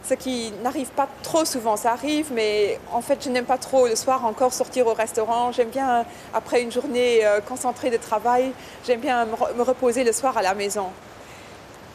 Ce 0.03 0.15
qui 0.15 0.53
n'arrive 0.63 0.89
pas 0.89 1.09
trop 1.23 1.45
souvent, 1.45 1.77
ça 1.77 1.93
arrive, 1.93 2.31
mais 2.33 2.79
en 2.93 3.01
fait, 3.01 3.23
je 3.25 3.31
n'aime 3.31 3.45
pas 3.45 3.59
trop 3.59 3.87
le 3.87 3.97
soir 3.97 4.25
encore 4.27 4.53
sortir 4.53 4.87
au 4.87 4.95
restaurant. 4.95 5.53
J'aime 5.53 5.69
bien, 5.69 6.05
après 6.35 6.63
une 6.63 6.73
journée 6.73 7.25
euh, 7.25 7.41
concentrée 7.41 7.91
de 7.91 7.97
travail, 7.97 8.53
j'aime 8.87 9.01
bien 9.01 9.25
me 9.25 9.63
reposer 9.63 10.05
le 10.05 10.13
soir 10.13 10.37
à 10.37 10.43
la 10.43 10.55
maison. 10.55 10.87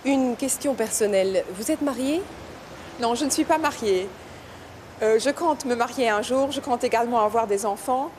Une 0.05 0.35
question 0.35 0.73
personnelle. 0.73 1.43
Vous 1.55 1.71
êtes 1.71 1.81
mariée? 1.81 2.21
Non, 2.99 3.13
je 3.15 3.25
ne 3.25 3.29
suis 3.29 3.43
pas 3.43 3.57
mariée. 3.57 4.07
Euh, 5.01 5.19
je 5.19 5.29
compte 5.29 5.65
me 5.65 5.75
marier 5.75 6.07
un 6.07 6.21
jour, 6.21 6.51
je 6.51 6.61
compte 6.61 6.85
également 6.85 7.19
avoir 7.19 7.47
des 7.47 7.65
enfants, 7.65 8.09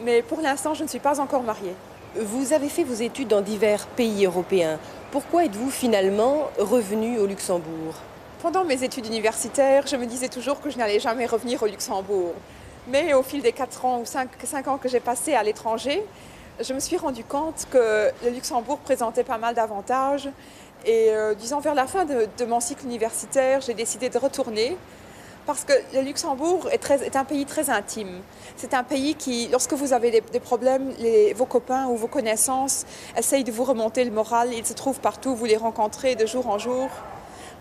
mais 0.00 0.22
pour 0.22 0.40
l'instant, 0.40 0.74
je 0.74 0.82
ne 0.82 0.88
suis 0.88 0.98
pas 0.98 1.20
encore 1.20 1.44
mariée. 1.44 1.74
Vous 2.16 2.52
avez 2.52 2.68
fait 2.68 2.82
vos 2.82 2.94
études 2.94 3.28
dans 3.28 3.42
divers 3.42 3.86
pays 3.86 4.26
européens. 4.26 4.80
Pourquoi 5.12 5.44
êtes-vous 5.44 5.70
finalement 5.70 6.50
revenu 6.58 7.18
au 7.18 7.26
Luxembourg? 7.26 7.94
Pendant 8.42 8.64
mes 8.64 8.82
études 8.82 9.06
universitaires, 9.06 9.86
je 9.86 9.94
me 9.94 10.06
disais 10.06 10.28
toujours 10.28 10.60
que 10.60 10.68
je 10.68 10.78
n'allais 10.78 10.98
jamais 10.98 11.26
revenir 11.26 11.62
au 11.62 11.66
Luxembourg. 11.66 12.34
Mais 12.88 13.14
au 13.14 13.22
fil 13.22 13.40
des 13.40 13.52
4 13.52 13.84
ans 13.84 14.00
ou 14.00 14.04
5, 14.04 14.66
ans 14.66 14.78
que 14.78 14.88
j'ai 14.88 15.00
passés 15.00 15.34
à 15.34 15.44
l'étranger, 15.44 16.04
je 16.60 16.72
me 16.72 16.80
suis 16.80 16.96
rendu 16.96 17.22
compte 17.22 17.66
que 17.70 18.10
le 18.24 18.30
Luxembourg 18.30 18.78
présentait 18.78 19.24
pas 19.24 19.38
mal 19.38 19.54
d'avantages. 19.54 20.28
Et 20.84 21.10
euh, 21.10 21.34
disons, 21.34 21.60
vers 21.60 21.74
la 21.74 21.86
fin 21.86 22.04
de 22.04 22.44
mon 22.46 22.58
cycle 22.58 22.84
universitaire, 22.84 23.60
j'ai 23.60 23.74
décidé 23.74 24.08
de 24.08 24.18
retourner 24.18 24.76
parce 25.48 25.64
que 25.64 25.72
le 25.94 26.02
Luxembourg 26.02 26.68
est, 26.70 27.16
un 27.16 27.24
pays 27.24 27.46
très 27.46 27.70
intime. 27.70 28.20
C'est 28.58 28.74
un 28.74 28.84
pays 28.84 29.14
qui, 29.14 29.48
lorsque 29.50 29.72
vous 29.72 29.94
avez 29.94 30.10
des, 30.10 30.40
problèmes, 30.40 30.92
vos 31.34 31.46
copains 31.46 31.86
ou 31.86 31.96
vos 31.96 32.06
connaissances 32.06 32.84
essayent 33.16 33.44
de 33.44 33.50
vous 33.50 33.64
remonter 33.64 34.04
le 34.04 34.10
moral. 34.10 34.52
Ils 34.52 34.66
se 34.66 34.74
trouvent 34.74 35.00
partout, 35.00 35.34
vous 35.34 35.46
les 35.46 35.56
rencontrez 35.56 36.16
de 36.16 36.26
jour 36.26 36.50
en 36.50 36.58
jour. 36.58 36.90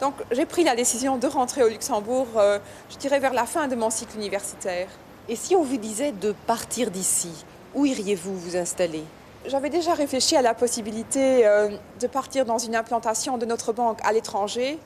Donc 0.02 0.16
j'ai 0.32 0.46
pris 0.46 0.66
la 0.66 0.76
décision 0.76 1.18
de 1.18 1.28
rentrer 1.28 1.64
au 1.64 1.70
Luxembourg, 1.70 2.28
euh, 2.36 2.60
je 2.90 2.98
dirais 2.98 3.22
vers 3.22 3.34
la 3.34 3.46
fin 3.46 3.70
de 3.70 3.76
mon 3.78 3.90
cycle 3.90 4.18
universitaire. 4.18 4.90
Et 5.30 5.38
si 5.38 5.56
on 5.56 5.64
vous 5.64 5.78
disait 5.78 6.12
de 6.12 6.36
partir 6.46 6.92
d'ici, 6.92 7.46
où 7.74 7.86
iriez-vous 7.86 8.38
vous 8.38 8.58
installer? 8.58 9.06
J'avais 9.46 9.70
déjà 9.70 9.94
réfléchi 9.94 10.36
à 10.36 10.42
la 10.42 10.54
possibilité 10.54 11.48
euh, 11.48 11.70
de 12.02 12.08
partir 12.08 12.44
dans 12.44 12.58
une 12.58 12.76
implantation 12.76 13.38
de 13.38 13.46
notre 13.46 13.72
banque 13.72 14.00
à 14.04 14.12
l'étranger 14.12 14.78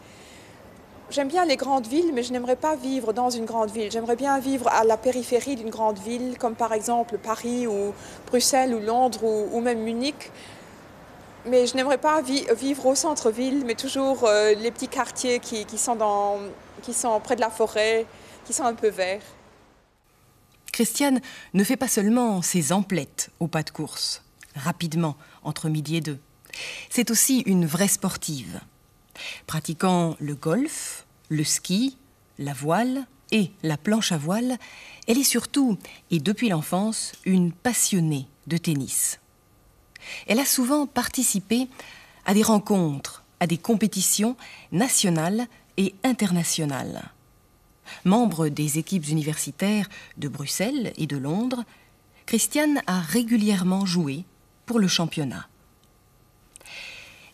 J'aime 1.12 1.28
bien 1.28 1.43
les 1.43 1.58
grandes 1.58 1.88
villes, 1.88 2.12
mais 2.13 2.24
je 2.24 2.32
n'aimerais 2.32 2.56
pas 2.56 2.78
vivre 2.78 3.12
dans 3.12 3.30
une 3.30 3.43
grande 3.43 3.69
ville. 3.69 3.91
J'aimerais 3.91 4.15
bien 4.15 4.39
vivre 4.39 4.69
à 4.69 4.86
la 4.86 4.95
périphérie 4.95 5.58
d'une 5.58 5.69
grande 5.69 6.00
ville, 6.00 6.38
comme 6.38 6.56
par 6.56 6.71
exemple 6.71 7.17
Paris 7.17 7.67
ou 7.67 7.93
Bruxelles 8.28 8.74
ou 8.74 8.80
Londres 8.80 9.21
ou, 9.26 9.60
même 9.60 9.82
Munich. 9.82 10.32
Mais 11.45 11.67
je 11.67 11.76
n'aimerais 11.76 11.97
pas 11.97 12.21
vivre 12.21 12.86
au 12.86 12.95
centre-ville, 12.95 13.65
mais 13.65 13.76
toujours 13.76 14.24
euh, 14.24 14.54
les 14.54 14.71
petits 14.71 14.88
quartiers 14.88 15.39
qui, 15.39 15.65
sont 15.78 15.97
qui 16.82 16.93
sont 16.93 17.19
près 17.19 17.36
de 17.36 17.41
la 17.41 17.50
forêt, 17.50 18.06
qui 18.45 18.54
sont 18.54 18.63
un 18.63 18.74
peu 18.74 18.88
verts. 18.88 19.21
Christiane 20.71 21.19
ne 21.54 21.65
fait 21.65 21.76
pas 21.76 21.89
seulement 21.89 22.41
ses 22.41 22.71
emplettes 22.71 23.32
au 23.41 23.47
pas 23.47 23.63
de 23.63 23.69
course, 23.69 24.24
rapidement, 24.56 25.17
entre 25.43 25.67
midi 25.67 25.97
et 25.97 26.02
deux. 26.02 26.19
C'est 26.89 27.12
aussi 27.12 27.39
une 27.41 27.65
vraie 27.65 27.89
sportive. 27.89 28.62
Pratiquant 29.47 30.15
le 30.19 30.36
golf, 30.36 31.06
le 31.30 31.43
ski, 31.43 31.97
la 32.39 32.54
voile 32.54 33.06
et 33.32 33.52
la 33.63 33.78
planche 33.78 34.12
à 34.12 34.17
voile, 34.17 34.58
elle 35.08 35.17
est 35.17 35.24
surtout, 35.24 35.78
et 36.10 36.19
depuis 36.19 36.50
l'enfance, 36.50 37.13
une 37.26 37.52
passionnée 37.52 38.28
de 38.47 38.58
tennis. 38.58 39.19
Elle 40.28 40.39
a 40.39 40.45
souvent 40.45 40.88
participé 40.88 41.67
à 42.26 42.34
des 42.34 42.43
rencontres, 42.43 43.24
à 43.39 43.47
des 43.47 43.58
compétitions 43.58 44.36
nationales 44.71 45.47
et 45.78 45.95
internationales. 46.04 47.12
Membre 48.06 48.47
des 48.47 48.78
équipes 48.78 49.08
universitaires 49.08 49.89
de 50.17 50.28
Bruxelles 50.28 50.93
et 50.97 51.08
de 51.08 51.17
Londres, 51.17 51.63
Christiane 52.26 52.82
a 52.88 53.00
régulièrement 53.00 53.86
joué 53.86 54.26
pour 54.65 54.80
le 54.80 54.88
championnat. 54.88 55.47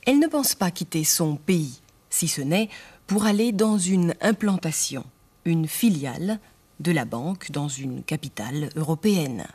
Elle 0.08 0.20
ne 0.20 0.28
pense 0.28 0.56
pas 0.56 0.72
quitter 0.72 1.04
son 1.04 1.36
pays, 1.36 1.82
si 2.10 2.30
ce 2.30 2.40
n'est 2.40 2.70
pour 3.08 3.26
aller 3.26 3.52
dans 3.52 3.78
une 3.78 4.16
implantation, 4.22 5.04
une 5.44 5.68
filiale 5.68 6.40
de 6.80 6.94
la 6.94 7.04
banque 7.04 7.52
dans 7.52 7.68
une 7.68 8.04
capitale 8.04 8.70
européenne. 8.78 9.46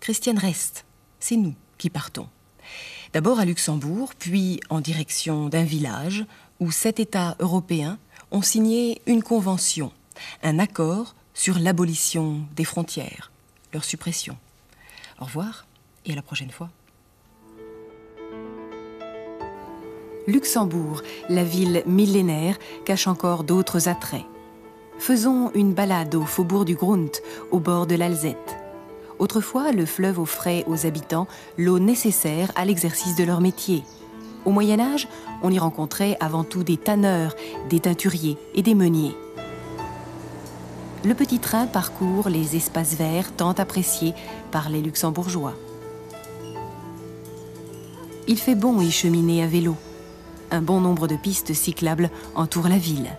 Christiane 0.00 0.38
reste, 0.38 0.86
c'est 1.18 1.36
nous 1.36 1.54
qui 1.76 1.90
partons. 1.90 2.28
D'abord 3.12 3.38
à 3.38 3.44
Luxembourg, 3.44 4.14
puis 4.18 4.58
en 4.70 4.80
direction 4.80 5.50
d'un 5.50 5.64
village 5.64 6.24
où 6.58 6.70
sept 6.70 6.98
États 6.98 7.36
européens 7.40 7.98
ont 8.30 8.40
signé 8.40 9.02
une 9.04 9.22
convention, 9.22 9.92
un 10.42 10.58
accord 10.58 11.14
sur 11.34 11.58
l'abolition 11.58 12.40
des 12.56 12.64
frontières, 12.64 13.30
leur 13.74 13.84
suppression. 13.84 14.38
Au 15.20 15.26
revoir 15.26 15.66
et 16.06 16.12
à 16.12 16.16
la 16.16 16.22
prochaine 16.22 16.50
fois. 16.50 16.70
Luxembourg, 20.26 21.02
la 21.28 21.44
ville 21.44 21.82
millénaire, 21.86 22.58
cache 22.84 23.06
encore 23.06 23.42
d'autres 23.42 23.88
attraits. 23.88 24.26
Faisons 24.98 25.50
une 25.54 25.72
balade 25.72 26.14
au 26.14 26.24
faubourg 26.24 26.64
du 26.64 26.74
Grund, 26.74 27.10
au 27.50 27.58
bord 27.58 27.86
de 27.86 27.94
l'Alzette. 27.94 28.56
Autrefois, 29.18 29.72
le 29.72 29.86
fleuve 29.86 30.18
offrait 30.18 30.64
aux 30.66 30.86
habitants 30.86 31.26
l'eau 31.56 31.78
nécessaire 31.78 32.52
à 32.54 32.64
l'exercice 32.64 33.16
de 33.16 33.24
leur 33.24 33.40
métier. 33.40 33.82
Au 34.44 34.50
Moyen 34.50 34.78
Âge, 34.78 35.08
on 35.42 35.50
y 35.50 35.58
rencontrait 35.58 36.16
avant 36.20 36.44
tout 36.44 36.64
des 36.64 36.76
tanneurs, 36.76 37.34
des 37.68 37.80
teinturiers 37.80 38.36
et 38.54 38.62
des 38.62 38.74
meuniers. 38.74 39.14
Le 41.04 41.14
petit 41.14 41.38
train 41.38 41.66
parcourt 41.66 42.28
les 42.28 42.56
espaces 42.56 42.94
verts 42.94 43.34
tant 43.34 43.52
appréciés 43.52 44.14
par 44.50 44.68
les 44.68 44.82
luxembourgeois. 44.82 45.54
Il 48.28 48.38
fait 48.38 48.54
bon 48.54 48.80
y 48.80 48.90
cheminer 48.90 49.42
à 49.42 49.46
vélo. 49.46 49.76
Un 50.50 50.62
bon 50.62 50.80
nombre 50.80 51.06
de 51.06 51.16
pistes 51.16 51.54
cyclables 51.54 52.10
entourent 52.34 52.68
la 52.68 52.78
ville. 52.78 53.10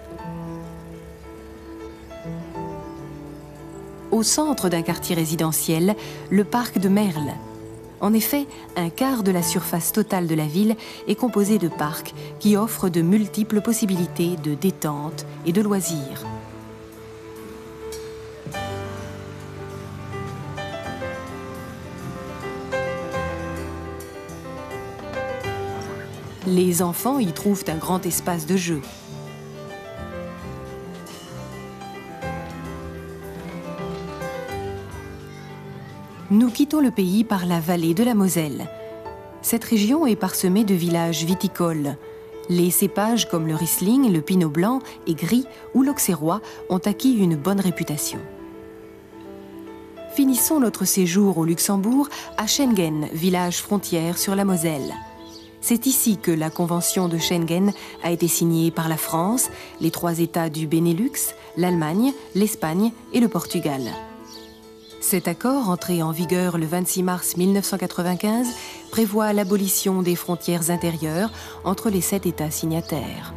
au 4.12 4.24
centre 4.24 4.70
d'un 4.70 4.82
quartier 4.82 5.16
résidentiel, 5.16 5.96
le 6.30 6.44
parc 6.44 6.78
de 6.78 6.90
Merle. 6.90 7.34
En 8.02 8.14
effet, 8.14 8.46
un 8.76 8.90
quart 8.90 9.24
de 9.24 9.32
la 9.32 9.44
surface 9.44 9.92
totale 9.92 10.28
de 10.28 10.36
la 10.36 10.46
ville 10.46 10.76
est 11.08 11.16
composé 11.16 11.58
de 11.58 11.68
parcs 11.68 12.14
qui 12.40 12.58
offrent 12.58 12.90
de 12.90 13.02
multiples 13.02 13.62
possibilités 13.62 14.36
de 14.44 14.54
détente 14.54 15.26
et 15.46 15.52
de 15.52 15.62
loisirs. 15.62 16.26
Les 26.52 26.82
enfants 26.82 27.18
y 27.18 27.32
trouvent 27.32 27.64
un 27.68 27.78
grand 27.78 28.06
espace 28.06 28.46
de 28.46 28.58
jeu. 28.58 28.82
nous 36.32 36.50
quittons 36.50 36.80
le 36.80 36.92
pays 36.92 37.26
par 37.26 37.46
la 37.46 37.60
vallée 37.60 37.94
de 37.94 38.06
la 38.06 38.16
Moselle. 38.16 38.70
Cette 39.42 39.66
région 39.66 40.08
est 40.08 40.16
parsemée 40.16 40.64
de 40.64 40.74
villages 40.74 41.26
viticoles. 41.26 41.98
Les 42.50 42.72
cépages 42.72 43.28
comme 43.28 43.48
le 43.48 43.56
Riesling, 43.56 44.12
le 44.12 44.22
Pinot 44.22 44.50
Blanc 44.50 44.80
et 45.08 45.14
Gris 45.14 45.46
ou 45.74 45.84
l'Auxerrois 45.84 46.42
ont 46.70 46.78
acquis 46.78 47.14
une 47.14 47.36
bonne 47.36 47.60
réputation. 47.60 48.20
Finissons 50.14 50.62
notre 50.62 50.86
séjour 50.86 51.38
au 51.38 51.44
Luxembourg 51.44 52.08
à 52.38 52.48
Schengen, 52.48 53.10
village 53.12 53.62
frontière 53.62 54.18
sur 54.18 54.34
la 54.34 54.46
Moselle. 54.46 54.94
C'est 55.62 55.86
ici 55.86 56.18
que 56.18 56.32
la 56.32 56.50
Convention 56.50 57.08
de 57.08 57.20
Schengen 57.20 57.72
a 58.04 58.12
été 58.12 58.28
signée 58.28 58.72
par 58.72 58.90
la 58.90 58.98
France, 58.98 59.50
les 59.80 59.92
trois 59.92 60.20
États 60.20 60.50
du 60.50 60.66
Benelux, 60.68 61.36
l'Allemagne, 61.56 62.14
l'Espagne 62.34 62.92
et 63.14 63.20
le 63.20 63.28
Portugal. 63.28 63.82
Cet 65.02 65.28
accord, 65.28 65.70
entré 65.70 66.02
en 66.02 66.12
vigueur 66.12 66.58
le 66.58 66.66
26 66.66 67.04
mars 67.04 67.38
1995, 67.38 68.48
prévoit 68.92 69.34
l'abolition 69.34 70.02
des 70.02 70.16
frontières 70.16 70.70
intérieures 70.72 71.32
entre 71.64 71.90
les 71.90 72.02
sept 72.02 72.26
États 72.26 72.52
signataires. 72.52 73.34